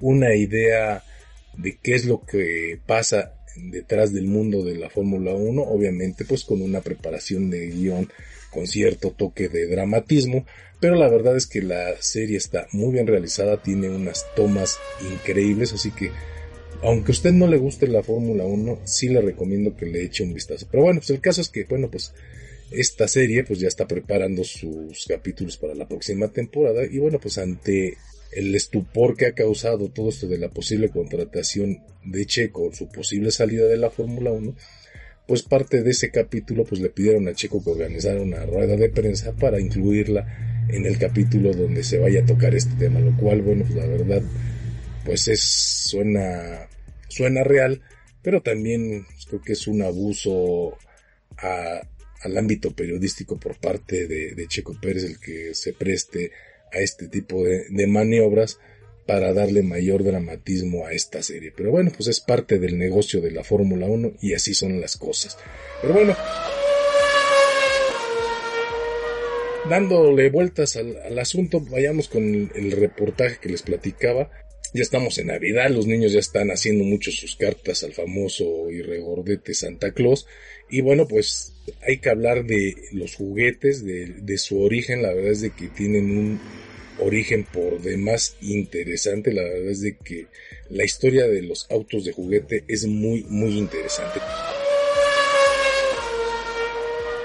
una 0.00 0.34
idea 0.34 1.02
de 1.56 1.76
qué 1.82 1.94
es 1.94 2.04
lo 2.04 2.24
que 2.24 2.78
pasa 2.86 3.34
detrás 3.56 4.12
del 4.12 4.26
mundo 4.26 4.62
de 4.62 4.76
la 4.76 4.88
Fórmula 4.90 5.34
1, 5.34 5.62
obviamente 5.62 6.24
pues 6.24 6.44
con 6.44 6.62
una 6.62 6.80
preparación 6.80 7.50
de 7.50 7.68
guion 7.68 8.08
con 8.50 8.66
cierto 8.66 9.10
toque 9.10 9.48
de 9.48 9.66
dramatismo, 9.66 10.46
pero 10.80 10.94
la 10.94 11.08
verdad 11.08 11.36
es 11.36 11.46
que 11.46 11.62
la 11.62 12.00
serie 12.00 12.36
está 12.36 12.66
muy 12.72 12.92
bien 12.92 13.06
realizada, 13.06 13.62
tiene 13.62 13.88
unas 13.88 14.26
tomas 14.36 14.78
increíbles, 15.12 15.72
así 15.72 15.90
que 15.90 16.10
aunque 16.82 17.10
a 17.10 17.14
usted 17.14 17.32
no 17.32 17.48
le 17.48 17.56
guste 17.56 17.88
la 17.88 18.02
Fórmula 18.02 18.44
1, 18.44 18.80
sí 18.84 19.08
le 19.08 19.20
recomiendo 19.20 19.76
que 19.76 19.86
le 19.86 20.04
eche 20.04 20.22
un 20.22 20.32
vistazo. 20.32 20.68
Pero 20.70 20.84
bueno, 20.84 21.00
pues 21.00 21.10
el 21.10 21.20
caso 21.20 21.40
es 21.40 21.48
que, 21.48 21.64
bueno, 21.64 21.90
pues 21.90 22.12
esta 22.70 23.08
serie 23.08 23.44
pues 23.44 23.58
ya 23.60 23.68
está 23.68 23.88
preparando 23.88 24.44
sus 24.44 25.06
capítulos 25.06 25.56
para 25.56 25.74
la 25.74 25.88
próxima 25.88 26.28
temporada 26.28 26.84
y 26.84 26.98
bueno, 26.98 27.18
pues 27.18 27.38
ante 27.38 27.96
el 28.30 28.54
estupor 28.54 29.16
que 29.16 29.26
ha 29.26 29.32
causado 29.32 29.88
todo 29.88 30.10
esto 30.10 30.28
de 30.28 30.38
la 30.38 30.50
posible 30.50 30.90
contratación 30.90 31.78
de 32.04 32.26
Checo, 32.26 32.70
su 32.72 32.88
posible 32.88 33.30
salida 33.30 33.64
de 33.66 33.78
la 33.78 33.90
Fórmula 33.90 34.32
1, 34.32 34.54
pues 35.26 35.42
parte 35.42 35.82
de 35.82 35.90
ese 35.90 36.10
capítulo 36.10 36.64
pues 36.64 36.80
le 36.80 36.90
pidieron 36.90 37.26
a 37.26 37.34
Checo 37.34 37.64
que 37.64 37.70
organizara 37.70 38.20
una 38.20 38.44
rueda 38.44 38.76
de 38.76 38.90
prensa 38.90 39.32
para 39.32 39.60
incluirla 39.60 40.47
en 40.68 40.86
el 40.86 40.98
capítulo 40.98 41.52
donde 41.52 41.82
se 41.82 41.98
vaya 41.98 42.20
a 42.20 42.26
tocar 42.26 42.54
este 42.54 42.74
tema, 42.76 43.00
lo 43.00 43.16
cual, 43.16 43.42
bueno, 43.42 43.64
pues 43.64 43.76
la 43.76 43.86
verdad, 43.86 44.22
pues 45.04 45.28
es, 45.28 45.40
suena, 45.40 46.68
suena 47.08 47.42
real, 47.44 47.82
pero 48.22 48.42
también 48.42 49.06
creo 49.28 49.40
que 49.40 49.52
es 49.52 49.66
un 49.66 49.82
abuso 49.82 50.76
al 51.38 52.36
ámbito 52.36 52.74
periodístico 52.74 53.38
por 53.38 53.58
parte 53.58 54.06
de, 54.06 54.46
Checo 54.48 54.76
Pérez 54.80 55.04
el 55.04 55.20
que 55.20 55.54
se 55.54 55.72
preste 55.72 56.32
a 56.72 56.78
este 56.78 57.08
tipo 57.08 57.44
de, 57.44 57.66
de 57.70 57.86
maniobras 57.86 58.58
para 59.06 59.32
darle 59.32 59.62
mayor 59.62 60.04
dramatismo 60.04 60.86
a 60.86 60.92
esta 60.92 61.22
serie. 61.22 61.50
Pero 61.56 61.70
bueno, 61.70 61.90
pues 61.96 62.08
es 62.08 62.20
parte 62.20 62.58
del 62.58 62.76
negocio 62.76 63.22
de 63.22 63.30
la 63.30 63.42
Fórmula 63.42 63.86
1 63.86 64.14
y 64.20 64.34
así 64.34 64.52
son 64.52 64.82
las 64.82 64.98
cosas. 64.98 65.38
Pero 65.80 65.94
bueno, 65.94 66.14
dándole 69.68 70.30
vueltas 70.30 70.76
al, 70.76 71.18
asunto, 71.18 71.60
vayamos 71.60 72.08
con 72.08 72.50
el, 72.54 72.72
reportaje 72.72 73.38
que 73.40 73.48
les 73.48 73.62
platicaba. 73.62 74.30
Ya 74.74 74.82
estamos 74.82 75.16
en 75.18 75.28
Navidad, 75.28 75.70
los 75.70 75.86
niños 75.86 76.12
ya 76.12 76.18
están 76.18 76.50
haciendo 76.50 76.84
mucho 76.84 77.10
sus 77.10 77.36
cartas 77.36 77.84
al 77.84 77.94
famoso 77.94 78.70
y 78.70 78.82
regordete 78.82 79.54
Santa 79.54 79.92
Claus. 79.92 80.26
Y 80.68 80.82
bueno, 80.82 81.08
pues 81.08 81.54
hay 81.86 81.98
que 81.98 82.10
hablar 82.10 82.44
de 82.44 82.74
los 82.92 83.14
juguetes, 83.14 83.84
de, 83.84 84.06
de 84.06 84.38
su 84.38 84.60
origen. 84.60 85.02
La 85.02 85.14
verdad 85.14 85.32
es 85.32 85.40
de 85.40 85.50
que 85.50 85.68
tienen 85.68 86.10
un 86.10 86.40
origen 87.00 87.44
por 87.44 87.80
demás 87.80 88.36
interesante. 88.42 89.32
La 89.32 89.42
verdad 89.42 89.70
es 89.70 89.80
de 89.80 89.96
que 89.96 90.26
la 90.68 90.84
historia 90.84 91.26
de 91.26 91.42
los 91.42 91.70
autos 91.70 92.04
de 92.04 92.12
juguete 92.12 92.64
es 92.68 92.86
muy, 92.86 93.24
muy 93.24 93.56
interesante. 93.56 94.20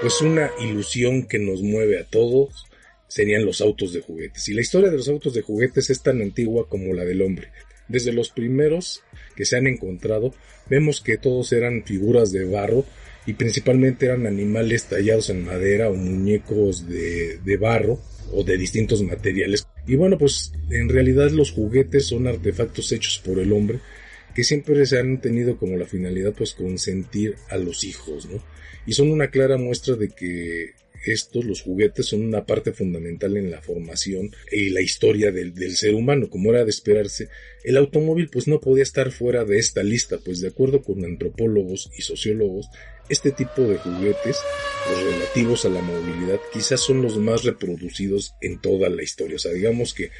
Pues 0.04 0.20
una 0.20 0.50
ilusión 0.60 1.22
que 1.22 1.38
nos 1.38 1.62
mueve 1.62 1.98
a 1.98 2.04
todos 2.04 2.66
serían 3.08 3.46
los 3.46 3.62
autos 3.62 3.94
de 3.94 4.02
juguetes. 4.02 4.46
Y 4.50 4.52
la 4.52 4.60
historia 4.60 4.90
de 4.90 4.98
los 4.98 5.08
autos 5.08 5.32
de 5.32 5.40
juguetes 5.40 5.88
es 5.88 6.02
tan 6.02 6.20
antigua 6.20 6.68
como 6.68 6.92
la 6.92 7.06
del 7.06 7.22
hombre. 7.22 7.52
Desde 7.88 8.12
los 8.12 8.28
primeros 8.28 9.02
que 9.34 9.46
se 9.46 9.56
han 9.56 9.66
encontrado, 9.66 10.34
vemos 10.68 11.00
que 11.00 11.16
todos 11.16 11.54
eran 11.54 11.84
figuras 11.84 12.32
de 12.32 12.44
barro 12.44 12.84
y 13.24 13.32
principalmente 13.32 14.04
eran 14.04 14.26
animales 14.26 14.84
tallados 14.84 15.30
en 15.30 15.42
madera 15.42 15.88
o 15.88 15.94
muñecos 15.94 16.86
de, 16.86 17.38
de 17.38 17.56
barro 17.56 17.98
o 18.30 18.44
de 18.44 18.58
distintos 18.58 19.02
materiales. 19.02 19.66
Y 19.86 19.96
bueno, 19.96 20.18
pues 20.18 20.52
en 20.68 20.90
realidad 20.90 21.30
los 21.30 21.50
juguetes 21.50 22.04
son 22.08 22.26
artefactos 22.26 22.92
hechos 22.92 23.22
por 23.24 23.38
el 23.38 23.54
hombre 23.54 23.80
que 24.34 24.44
siempre 24.44 24.84
se 24.84 24.98
han 24.98 25.22
tenido 25.22 25.56
como 25.56 25.78
la 25.78 25.86
finalidad 25.86 26.34
pues 26.36 26.52
consentir 26.52 27.36
a 27.48 27.56
los 27.56 27.84
hijos, 27.84 28.26
¿no? 28.26 28.42
Y 28.86 28.92
son 28.92 29.10
una 29.10 29.30
clara 29.30 29.56
muestra 29.56 29.96
de 29.96 30.08
que 30.08 30.74
estos, 31.04 31.44
los 31.44 31.62
juguetes, 31.62 32.06
son 32.06 32.22
una 32.22 32.46
parte 32.46 32.72
fundamental 32.72 33.36
en 33.36 33.50
la 33.50 33.60
formación 33.60 34.34
y 34.50 34.70
la 34.70 34.80
historia 34.80 35.30
del, 35.32 35.54
del, 35.54 35.76
ser 35.76 35.94
humano, 35.94 36.30
como 36.30 36.50
era 36.50 36.64
de 36.64 36.70
esperarse. 36.70 37.28
El 37.62 37.76
automóvil 37.76 38.28
pues 38.30 38.48
no 38.48 38.60
podía 38.60 38.82
estar 38.82 39.10
fuera 39.10 39.44
de 39.44 39.58
esta 39.58 39.82
lista, 39.82 40.18
pues 40.18 40.40
de 40.40 40.48
acuerdo 40.48 40.82
con 40.82 41.04
antropólogos 41.04 41.90
y 41.96 42.02
sociólogos, 42.02 42.68
este 43.08 43.32
tipo 43.32 43.62
de 43.62 43.76
juguetes, 43.76 44.38
los 44.90 45.14
relativos 45.14 45.64
a 45.66 45.68
la 45.68 45.82
movilidad, 45.82 46.40
quizás 46.52 46.80
son 46.80 47.02
los 47.02 47.18
más 47.18 47.44
reproducidos 47.44 48.34
en 48.40 48.60
toda 48.60 48.88
la 48.88 49.02
historia. 49.02 49.36
O 49.36 49.40
sea, 49.40 49.52
digamos 49.52 49.92
que 49.92 50.10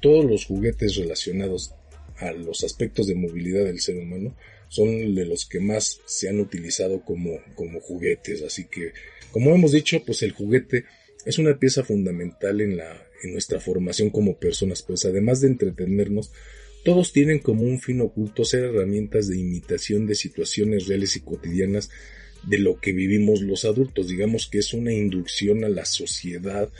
todos 0.00 0.24
los 0.24 0.44
juguetes 0.44 0.96
relacionados 0.96 1.74
a 2.18 2.32
los 2.32 2.64
aspectos 2.64 3.06
de 3.06 3.14
movilidad 3.14 3.64
del 3.64 3.80
ser 3.80 3.96
humano 3.96 4.36
son 4.76 5.14
de 5.14 5.24
los 5.24 5.46
que 5.46 5.60
más 5.60 6.00
se 6.04 6.28
han 6.28 6.38
utilizado 6.38 7.02
como, 7.02 7.40
como 7.54 7.80
juguetes. 7.80 8.42
Así 8.42 8.66
que, 8.66 8.92
como 9.32 9.54
hemos 9.54 9.72
dicho, 9.72 10.02
pues 10.04 10.22
el 10.22 10.32
juguete 10.32 10.84
es 11.24 11.38
una 11.38 11.58
pieza 11.58 11.82
fundamental 11.82 12.60
en 12.60 12.76
la, 12.76 13.06
en 13.22 13.32
nuestra 13.32 13.58
formación 13.58 14.10
como 14.10 14.38
personas, 14.38 14.82
pues 14.82 15.04
además 15.04 15.40
de 15.40 15.48
entretenernos, 15.48 16.30
todos 16.84 17.12
tienen 17.12 17.40
como 17.40 17.62
un 17.62 17.80
fin 17.80 18.00
oculto 18.00 18.44
ser 18.44 18.64
herramientas 18.64 19.26
de 19.28 19.38
imitación 19.38 20.06
de 20.06 20.14
situaciones 20.14 20.86
reales 20.86 21.16
y 21.16 21.20
cotidianas 21.20 21.90
de 22.46 22.58
lo 22.58 22.78
que 22.78 22.92
vivimos 22.92 23.40
los 23.40 23.64
adultos. 23.64 24.08
Digamos 24.08 24.46
que 24.46 24.58
es 24.58 24.72
una 24.72 24.92
inducción 24.92 25.64
a 25.64 25.68
la 25.68 25.84
sociedad 25.84 26.70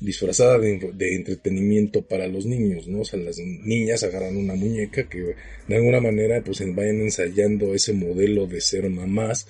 disfrazada 0.00 0.58
de, 0.58 1.14
entretenimiento 1.14 2.02
para 2.02 2.26
los 2.26 2.46
niños, 2.46 2.88
¿no? 2.88 3.00
O 3.00 3.04
sea, 3.04 3.18
las 3.18 3.38
niñas 3.38 4.02
agarran 4.02 4.36
una 4.36 4.54
muñeca 4.54 5.08
que 5.08 5.34
de 5.68 5.76
alguna 5.76 6.00
manera 6.00 6.42
pues 6.42 6.60
vayan 6.74 7.00
ensayando 7.00 7.74
ese 7.74 7.92
modelo 7.92 8.46
de 8.46 8.60
ser 8.60 8.88
mamás. 8.90 9.46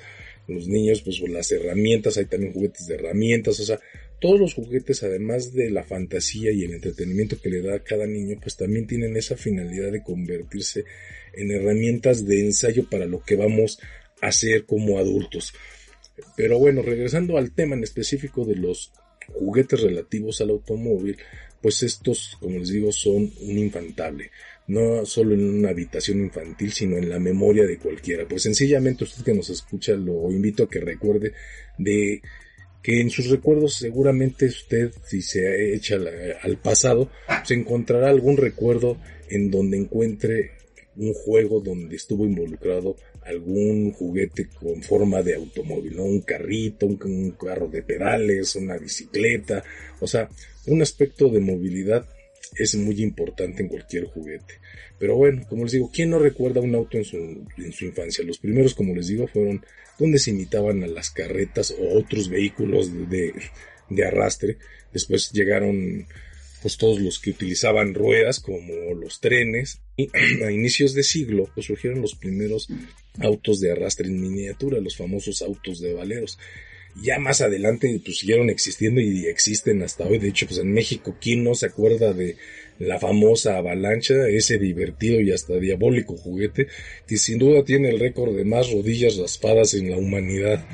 Los 0.46 0.68
niños 0.68 1.02
pues 1.02 1.20
las 1.20 1.50
herramientas, 1.52 2.18
hay 2.18 2.26
también 2.26 2.52
juguetes 2.52 2.86
de 2.86 2.96
herramientas, 2.96 3.58
o 3.60 3.64
sea, 3.64 3.80
todos 4.20 4.38
los 4.38 4.54
juguetes 4.54 5.02
además 5.02 5.52
de 5.52 5.70
la 5.70 5.84
fantasía 5.84 6.52
y 6.52 6.64
el 6.64 6.74
entretenimiento 6.74 7.40
que 7.40 7.50
le 7.50 7.62
da 7.62 7.76
a 7.76 7.82
cada 7.82 8.06
niño 8.06 8.38
pues 8.40 8.56
también 8.56 8.86
tienen 8.86 9.16
esa 9.16 9.36
finalidad 9.36 9.90
de 9.90 10.02
convertirse 10.02 10.84
en 11.32 11.50
herramientas 11.50 12.26
de 12.26 12.40
ensayo 12.40 12.88
para 12.88 13.06
lo 13.06 13.22
que 13.22 13.36
vamos 13.36 13.78
a 14.20 14.28
hacer 14.28 14.66
como 14.66 14.98
adultos. 14.98 15.54
Pero 16.36 16.58
bueno, 16.58 16.82
regresando 16.82 17.38
al 17.38 17.52
tema 17.52 17.74
en 17.74 17.82
específico 17.82 18.44
de 18.44 18.56
los 18.56 18.92
juguetes 19.32 19.80
relativos 19.80 20.40
al 20.40 20.50
automóvil, 20.50 21.16
pues 21.60 21.82
estos, 21.82 22.36
como 22.40 22.58
les 22.58 22.68
digo, 22.68 22.92
son 22.92 23.30
un 23.40 23.58
infantable. 23.58 24.30
No 24.66 25.04
solo 25.04 25.34
en 25.34 25.44
una 25.44 25.70
habitación 25.70 26.20
infantil, 26.20 26.72
sino 26.72 26.96
en 26.96 27.08
la 27.08 27.18
memoria 27.18 27.66
de 27.66 27.78
cualquiera. 27.78 28.26
Pues 28.26 28.42
sencillamente 28.42 29.04
usted 29.04 29.24
que 29.24 29.34
nos 29.34 29.50
escucha 29.50 29.94
lo 29.94 30.30
invito 30.30 30.64
a 30.64 30.68
que 30.68 30.80
recuerde 30.80 31.32
de 31.78 32.22
que 32.82 33.00
en 33.00 33.08
sus 33.08 33.30
recuerdos 33.30 33.76
seguramente 33.76 34.44
usted, 34.44 34.92
si 35.06 35.22
se 35.22 35.74
echa 35.74 35.96
al 36.42 36.58
pasado, 36.58 37.10
se 37.44 37.54
encontrará 37.54 38.10
algún 38.10 38.36
recuerdo 38.36 38.98
en 39.30 39.50
donde 39.50 39.78
encuentre 39.78 40.50
un 40.96 41.14
juego 41.14 41.60
donde 41.60 41.96
estuvo 41.96 42.24
involucrado 42.26 42.96
algún 43.26 43.92
juguete 43.92 44.48
con 44.48 44.82
forma 44.82 45.22
de 45.22 45.34
automóvil. 45.34 45.98
Un 45.98 46.20
carrito, 46.20 46.86
un, 46.86 46.98
un, 47.02 47.30
carro 47.32 47.68
de 47.68 47.82
pedales, 47.82 48.56
una 48.56 48.76
bicicleta, 48.76 49.64
o 50.00 50.06
sea, 50.06 50.28
un 50.66 50.82
aspecto 50.82 51.28
de 51.28 51.40
movilidad 51.40 52.06
es 52.56 52.76
muy 52.76 53.02
importante 53.02 53.62
en 53.62 53.68
cualquier 53.68 54.04
juguete. 54.04 54.54
Pero 54.98 55.16
bueno, 55.16 55.44
como 55.48 55.64
les 55.64 55.72
digo, 55.72 55.90
¿quién 55.92 56.10
no 56.10 56.18
recuerda 56.18 56.60
un 56.60 56.74
auto 56.74 56.98
en 56.98 57.04
su, 57.04 57.16
en 57.16 57.72
su 57.72 57.84
infancia? 57.86 58.24
Los 58.24 58.38
primeros, 58.38 58.74
como 58.74 58.94
les 58.94 59.08
digo, 59.08 59.26
fueron 59.26 59.64
donde 59.98 60.18
se 60.18 60.30
imitaban 60.30 60.82
a 60.82 60.86
las 60.86 61.10
carretas 61.10 61.74
o 61.78 61.98
otros 61.98 62.28
vehículos 62.28 62.92
de, 63.08 63.32
de 63.90 64.04
arrastre. 64.06 64.58
Después 64.92 65.32
llegaron 65.32 66.06
pues 66.64 66.78
todos 66.78 66.98
los 66.98 67.18
que 67.18 67.28
utilizaban 67.28 67.92
ruedas 67.92 68.40
como 68.40 68.72
los 68.94 69.20
trenes 69.20 69.82
y 69.98 70.08
a 70.46 70.50
inicios 70.50 70.94
de 70.94 71.02
siglo 71.02 71.50
pues 71.54 71.66
surgieron 71.66 72.00
los 72.00 72.14
primeros 72.14 72.68
autos 73.18 73.60
de 73.60 73.70
arrastre 73.70 74.06
en 74.06 74.18
miniatura, 74.18 74.80
los 74.80 74.96
famosos 74.96 75.42
autos 75.42 75.78
de 75.82 75.92
valeros. 75.92 76.38
Ya 77.02 77.18
más 77.18 77.42
adelante 77.42 78.00
pues 78.02 78.20
siguieron 78.20 78.48
existiendo 78.48 79.02
y 79.02 79.26
existen 79.26 79.82
hasta 79.82 80.06
hoy. 80.06 80.16
De 80.16 80.28
hecho, 80.28 80.46
pues 80.46 80.58
en 80.58 80.72
México, 80.72 81.18
¿quién 81.20 81.44
no 81.44 81.54
se 81.54 81.66
acuerda 81.66 82.14
de 82.14 82.38
la 82.78 82.98
famosa 82.98 83.58
avalancha, 83.58 84.26
ese 84.30 84.56
divertido 84.56 85.20
y 85.20 85.32
hasta 85.32 85.58
diabólico 85.58 86.16
juguete 86.16 86.68
que 87.06 87.18
sin 87.18 87.36
duda 87.36 87.62
tiene 87.62 87.90
el 87.90 88.00
récord 88.00 88.34
de 88.34 88.46
más 88.46 88.72
rodillas 88.72 89.18
raspadas 89.18 89.74
en 89.74 89.90
la 89.90 89.98
humanidad? 89.98 90.66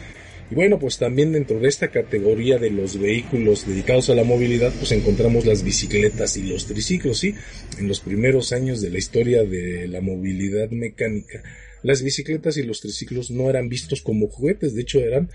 Y 0.51 0.55
bueno, 0.55 0.79
pues 0.79 0.99
también 0.99 1.33
dentro 1.33 1.61
de 1.61 1.69
esta 1.69 1.89
categoría 1.89 2.59
de 2.59 2.71
los 2.71 2.99
vehículos 2.99 3.67
dedicados 3.67 4.11
a 4.11 4.15
la 4.15 4.25
movilidad, 4.25 4.73
pues 4.73 4.91
encontramos 4.91 5.47
las 5.47 5.63
bicicletas 5.63 6.37
y 6.37 6.43
los 6.43 6.67
triciclos, 6.67 7.19
¿sí? 7.19 7.35
En 7.79 7.87
los 7.87 8.01
primeros 8.01 8.53
años 8.53 8.81
de 8.81 8.91
la 8.91 8.99
historia 8.99 9.45
de 9.45 9.87
la 9.87 10.01
movilidad 10.01 10.71
mecánica, 10.71 11.43
las 11.83 12.03
bicicletas 12.03 12.57
y 12.57 12.65
los 12.65 12.81
triciclos 12.81 13.31
no 13.31 13.49
eran 13.49 13.69
vistos 13.69 14.03
como 14.03 14.29
juguetes, 14.29 14.75
de 14.75 14.83
hecho 14.83 15.01
eran 15.01 15.31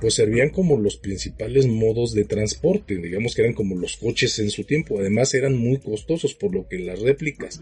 pues 0.00 0.14
servían 0.14 0.48
como 0.48 0.78
los 0.78 0.96
principales 0.96 1.66
modos 1.66 2.14
de 2.14 2.24
transporte, 2.24 2.96
digamos 2.96 3.34
que 3.34 3.42
eran 3.42 3.52
como 3.52 3.76
los 3.76 3.98
coches 3.98 4.38
en 4.38 4.48
su 4.48 4.64
tiempo, 4.64 4.98
además 4.98 5.34
eran 5.34 5.54
muy 5.54 5.78
costosos, 5.78 6.34
por 6.34 6.54
lo 6.54 6.66
que 6.68 6.78
las 6.78 7.00
réplicas 7.00 7.60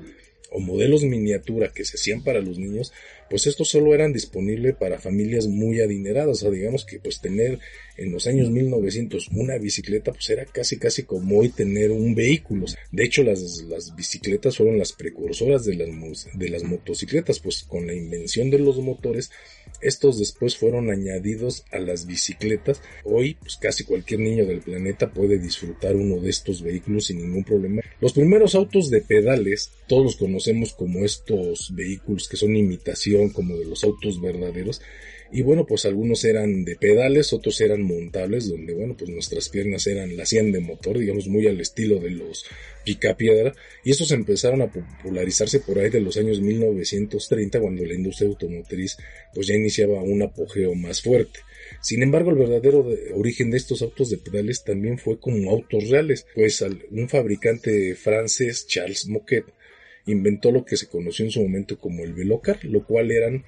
o 0.51 0.61
modelos 0.61 1.03
miniatura 1.03 1.73
que 1.73 1.85
se 1.85 1.97
hacían 1.97 2.23
para 2.23 2.41
los 2.41 2.59
niños, 2.59 2.93
pues 3.29 3.47
estos 3.47 3.69
solo 3.69 3.95
eran 3.95 4.13
disponibles 4.13 4.75
para 4.77 4.99
familias 4.99 5.47
muy 5.47 5.81
adineradas, 5.81 6.39
o 6.39 6.41
sea, 6.41 6.51
digamos 6.51 6.85
que 6.85 6.99
pues 6.99 7.21
tener 7.21 7.59
en 7.97 8.13
los 8.13 8.27
años 8.27 8.51
1900 8.51 9.29
una 9.33 9.59
bicicleta 9.59 10.13
pues 10.13 10.31
era 10.31 10.47
casi 10.47 10.79
casi 10.79 11.03
como 11.03 11.39
hoy 11.39 11.51
tener 11.51 11.91
un 11.91 12.15
vehículo. 12.15 12.67
De 12.91 13.05
hecho, 13.05 13.23
las, 13.23 13.63
las 13.69 13.95
bicicletas 13.95 14.57
fueron 14.57 14.79
las 14.79 14.93
precursoras 14.93 15.65
de 15.65 15.75
las, 15.75 16.29
de 16.33 16.49
las 16.49 16.63
motocicletas, 16.63 17.41
pues 17.41 17.65
con 17.65 17.87
la 17.87 17.95
invención 17.95 18.51
de 18.51 18.59
los 18.59 18.79
motores, 18.79 19.31
estos 19.81 20.19
después 20.19 20.57
fueron 20.57 20.91
añadidos 20.91 21.64
a 21.71 21.79
las 21.79 22.07
bicicletas. 22.07 22.81
Hoy, 23.05 23.35
pues 23.35 23.57
casi 23.57 23.85
cualquier 23.85 24.21
niño 24.21 24.47
del 24.47 24.61
planeta 24.61 25.11
puede 25.11 25.38
disfrutar 25.38 25.97
uno 25.97 26.21
de 26.21 26.31
estos 26.31 26.62
vehículos 26.62 27.07
sin 27.07 27.19
ningún 27.19 27.45
problema. 27.45 27.83
Los 28.01 28.12
primeros 28.12 28.55
autos 28.55 28.91
de 28.91 29.01
pedales, 29.01 29.71
todos 29.87 30.05
los 30.05 30.17
conocemos 30.17 30.73
como 30.73 31.05
estos 31.05 31.75
vehículos 31.75 32.29
que 32.29 32.37
son 32.37 32.57
imitación 32.57 33.31
como 33.31 33.57
de 33.57 33.64
los 33.67 33.85
autos 33.85 34.21
verdaderos, 34.21 34.81
y 35.31 35.43
bueno, 35.43 35.67
pues 35.67 35.85
algunos 35.85 36.25
eran 36.25 36.64
de 36.64 36.77
pedales, 36.77 37.33
otros 37.33 37.61
eran 37.61 37.83
montables, 37.83 38.49
donde 38.49 38.73
bueno, 38.75 38.97
pues 38.97 39.11
nuestras 39.11 39.49
piernas 39.49 39.87
eran, 39.87 40.17
la 40.17 40.23
hacían 40.23 40.53
de 40.53 40.61
motor, 40.61 40.99
digamos, 40.99 41.29
muy 41.29 41.47
al 41.47 41.61
estilo 41.61 41.99
de 42.01 42.11
los 42.11 42.47
picapiedra, 42.85 43.55
y 43.85 43.91
estos 43.91 44.11
empezaron 44.12 44.62
a 44.62 44.73
popularizarse 44.73 45.61
por 45.61 45.79
ahí 45.79 45.91
de 45.91 46.01
los 46.01 46.17
años 46.17 46.41
1930, 46.41 47.61
cuando 47.61 47.85
la 47.85 47.95
industria 47.95 48.29
automotriz 48.29 48.97
pues 49.35 49.47
ya 49.47 49.55
iniciaba 49.55 50.03
un 50.03 50.23
apogeo 50.23 50.75
más 50.75 51.03
fuerte. 51.03 51.41
Sin 51.83 52.03
embargo, 52.03 52.31
el 52.31 52.38
verdadero 52.38 52.83
de, 52.83 53.12
origen 53.12 53.51
de 53.51 53.59
estos 53.59 53.83
autos 53.83 54.09
de 54.09 54.19
pedales 54.19 54.64
también 54.64 54.99
fue 54.99 55.21
como 55.21 55.51
autos 55.51 55.88
reales, 55.91 56.27
pues 56.35 56.64
un 56.91 57.09
fabricante 57.09 57.95
francés, 57.95 58.67
Charles 58.67 59.07
Moquet, 59.09 59.45
inventó 60.07 60.51
lo 60.51 60.64
que 60.64 60.79
se 60.79 60.87
conoció 60.87 61.27
en 61.27 61.31
su 61.31 61.43
momento 61.43 61.79
como 61.79 62.05
el 62.05 62.14
velocar, 62.14 62.64
lo 62.64 62.85
cual 62.87 63.11
eran 63.11 63.45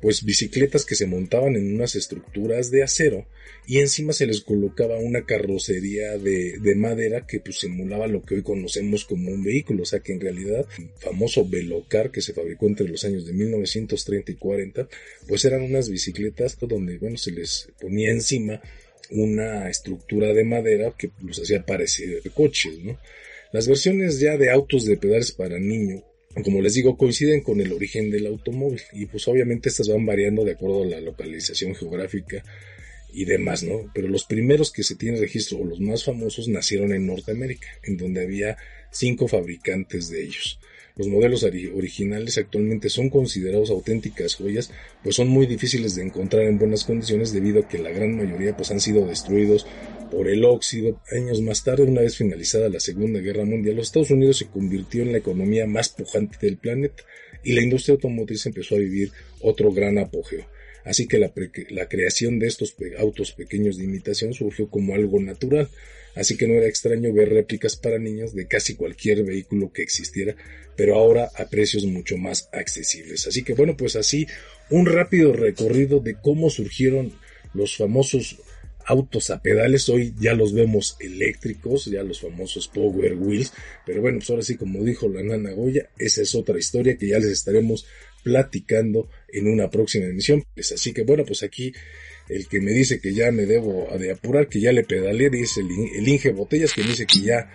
pues 0.00 0.24
bicicletas 0.24 0.84
que 0.84 0.94
se 0.94 1.06
montaban 1.06 1.56
en 1.56 1.74
unas 1.74 1.94
estructuras 1.94 2.70
de 2.70 2.82
acero 2.82 3.26
y 3.66 3.78
encima 3.78 4.12
se 4.12 4.26
les 4.26 4.40
colocaba 4.40 4.98
una 4.98 5.24
carrocería 5.24 6.16
de, 6.18 6.58
de, 6.58 6.74
madera 6.74 7.26
que 7.26 7.40
pues 7.40 7.58
simulaba 7.58 8.06
lo 8.06 8.24
que 8.24 8.36
hoy 8.36 8.42
conocemos 8.42 9.04
como 9.04 9.30
un 9.30 9.44
vehículo, 9.44 9.82
o 9.82 9.86
sea 9.86 10.00
que 10.00 10.12
en 10.12 10.20
realidad 10.20 10.66
el 10.78 10.88
famoso 10.98 11.46
Velocar 11.48 12.10
que 12.10 12.22
se 12.22 12.32
fabricó 12.32 12.66
entre 12.66 12.88
los 12.88 13.04
años 13.04 13.26
de 13.26 13.32
1930 13.32 14.32
y 14.32 14.34
40, 14.36 14.88
pues 15.28 15.44
eran 15.44 15.62
unas 15.62 15.88
bicicletas 15.88 16.58
donde 16.60 16.98
bueno 16.98 17.16
se 17.16 17.32
les 17.32 17.68
ponía 17.80 18.10
encima 18.10 18.60
una 19.10 19.68
estructura 19.68 20.32
de 20.32 20.44
madera 20.44 20.94
que 20.96 21.10
los 21.22 21.40
hacía 21.40 21.64
parecer 21.64 22.22
coches, 22.32 22.78
¿no? 22.78 22.98
Las 23.52 23.66
versiones 23.66 24.20
ya 24.20 24.36
de 24.36 24.50
autos 24.50 24.84
de 24.84 24.96
pedales 24.96 25.32
para 25.32 25.58
niño, 25.58 26.04
como 26.44 26.62
les 26.62 26.74
digo, 26.74 26.96
coinciden 26.96 27.42
con 27.42 27.60
el 27.60 27.72
origen 27.72 28.10
del 28.10 28.26
automóvil 28.26 28.80
y 28.92 29.06
pues 29.06 29.26
obviamente 29.26 29.68
estas 29.68 29.88
van 29.88 30.06
variando 30.06 30.44
de 30.44 30.52
acuerdo 30.52 30.84
a 30.84 30.86
la 30.86 31.00
localización 31.00 31.74
geográfica 31.74 32.44
y 33.12 33.24
demás, 33.24 33.64
¿no? 33.64 33.90
Pero 33.92 34.08
los 34.08 34.24
primeros 34.24 34.70
que 34.72 34.84
se 34.84 34.94
tienen 34.94 35.20
registro 35.20 35.58
o 35.58 35.64
los 35.64 35.80
más 35.80 36.04
famosos 36.04 36.46
nacieron 36.46 36.92
en 36.92 37.06
Norteamérica, 37.06 37.66
en 37.82 37.96
donde 37.96 38.22
había 38.22 38.56
cinco 38.92 39.26
fabricantes 39.26 40.08
de 40.08 40.22
ellos. 40.22 40.60
Los 40.96 41.08
modelos 41.08 41.42
originales 41.42 42.38
actualmente 42.38 42.88
son 42.88 43.10
considerados 43.10 43.70
auténticas 43.70 44.34
joyas, 44.34 44.70
pues 45.02 45.16
son 45.16 45.28
muy 45.28 45.46
difíciles 45.46 45.94
de 45.94 46.02
encontrar 46.02 46.44
en 46.44 46.58
buenas 46.58 46.84
condiciones 46.84 47.32
debido 47.32 47.60
a 47.60 47.68
que 47.68 47.78
la 47.78 47.90
gran 47.90 48.16
mayoría 48.16 48.56
pues 48.56 48.70
han 48.70 48.80
sido 48.80 49.06
destruidos 49.06 49.66
por 50.10 50.28
el 50.28 50.44
óxido. 50.44 51.00
Años 51.12 51.40
más 51.40 51.64
tarde, 51.64 51.84
una 51.84 52.02
vez 52.02 52.16
finalizada 52.16 52.68
la 52.68 52.80
Segunda 52.80 53.20
Guerra 53.20 53.44
Mundial, 53.44 53.76
los 53.76 53.86
Estados 53.86 54.10
Unidos 54.10 54.38
se 54.38 54.48
convirtió 54.48 55.02
en 55.02 55.12
la 55.12 55.18
economía 55.18 55.66
más 55.66 55.88
pujante 55.88 56.38
del 56.40 56.58
planeta 56.58 57.02
y 57.42 57.54
la 57.54 57.62
industria 57.62 57.94
automotriz 57.94 58.44
empezó 58.46 58.74
a 58.74 58.78
vivir 58.78 59.12
otro 59.40 59.72
gran 59.72 59.98
apogeo. 59.98 60.46
Así 60.84 61.06
que 61.06 61.18
la, 61.18 61.32
la 61.70 61.88
creación 61.88 62.38
de 62.38 62.46
estos 62.46 62.74
autos 62.98 63.32
pequeños 63.32 63.76
de 63.76 63.84
imitación 63.84 64.32
surgió 64.34 64.68
como 64.68 64.94
algo 64.94 65.20
natural 65.20 65.68
así 66.14 66.36
que 66.36 66.46
no 66.46 66.54
era 66.54 66.66
extraño 66.66 67.12
ver 67.12 67.30
réplicas 67.30 67.76
para 67.76 67.98
niños 67.98 68.34
de 68.34 68.46
casi 68.46 68.74
cualquier 68.74 69.24
vehículo 69.24 69.72
que 69.72 69.82
existiera, 69.82 70.36
pero 70.76 70.94
ahora 70.94 71.30
a 71.36 71.46
precios 71.46 71.84
mucho 71.84 72.16
más 72.16 72.48
accesibles. 72.52 73.26
Así 73.26 73.42
que 73.42 73.54
bueno, 73.54 73.76
pues 73.76 73.96
así 73.96 74.26
un 74.70 74.86
rápido 74.86 75.32
recorrido 75.32 76.00
de 76.00 76.14
cómo 76.14 76.50
surgieron 76.50 77.12
los 77.54 77.76
famosos 77.76 78.38
autos 78.86 79.30
a 79.30 79.40
pedales, 79.40 79.88
hoy 79.88 80.14
ya 80.18 80.34
los 80.34 80.52
vemos 80.52 80.96
eléctricos, 81.00 81.86
ya 81.86 82.02
los 82.02 82.20
famosos 82.20 82.68
Power 82.68 83.14
Wheels, 83.14 83.52
pero 83.86 84.00
bueno, 84.00 84.18
pues 84.18 84.30
ahora 84.30 84.42
sí, 84.42 84.56
como 84.56 84.82
dijo 84.82 85.08
la 85.08 85.22
nana 85.22 85.52
Goya, 85.52 85.90
esa 85.98 86.22
es 86.22 86.34
otra 86.34 86.58
historia 86.58 86.96
que 86.96 87.08
ya 87.08 87.18
les 87.18 87.28
estaremos 87.28 87.86
platicando 88.22 89.08
en 89.28 89.48
una 89.48 89.70
próxima 89.70 90.06
emisión. 90.06 90.44
Pues 90.54 90.72
así 90.72 90.92
que 90.92 91.02
bueno, 91.02 91.24
pues 91.24 91.42
aquí 91.42 91.72
el 92.28 92.46
que 92.46 92.60
me 92.60 92.72
dice 92.72 93.00
que 93.00 93.12
ya 93.12 93.30
me 93.32 93.44
debo 93.44 93.88
de 93.98 94.12
apurar, 94.12 94.48
que 94.48 94.60
ya 94.60 94.72
le 94.72 94.84
pedalé, 94.84 95.30
dice 95.30 95.60
el, 95.60 96.08
Inge 96.08 96.30
Botellas, 96.30 96.72
que 96.72 96.82
me 96.82 96.90
dice 96.90 97.06
que 97.06 97.20
ya 97.20 97.50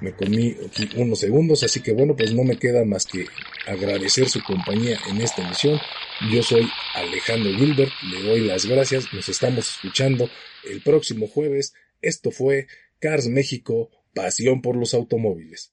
me 0.00 0.12
comí 0.12 0.56
unos 0.96 1.18
segundos, 1.18 1.62
así 1.62 1.80
que 1.80 1.92
bueno, 1.92 2.16
pues 2.16 2.32
no 2.32 2.44
me 2.44 2.56
queda 2.56 2.84
más 2.84 3.06
que 3.06 3.26
agradecer 3.66 4.28
su 4.28 4.40
compañía 4.42 4.98
en 5.10 5.20
esta 5.20 5.44
emisión. 5.44 5.78
Yo 6.32 6.42
soy 6.42 6.66
Alejandro 6.94 7.52
Gilbert, 7.56 7.90
le 8.12 8.22
doy 8.22 8.40
las 8.46 8.66
gracias, 8.66 9.12
nos 9.12 9.28
estamos 9.28 9.68
escuchando 9.68 10.30
el 10.70 10.80
próximo 10.80 11.26
jueves. 11.26 11.74
Esto 12.00 12.30
fue 12.30 12.66
Cars 13.00 13.26
México, 13.26 13.90
pasión 14.14 14.62
por 14.62 14.76
los 14.76 14.94
automóviles. 14.94 15.72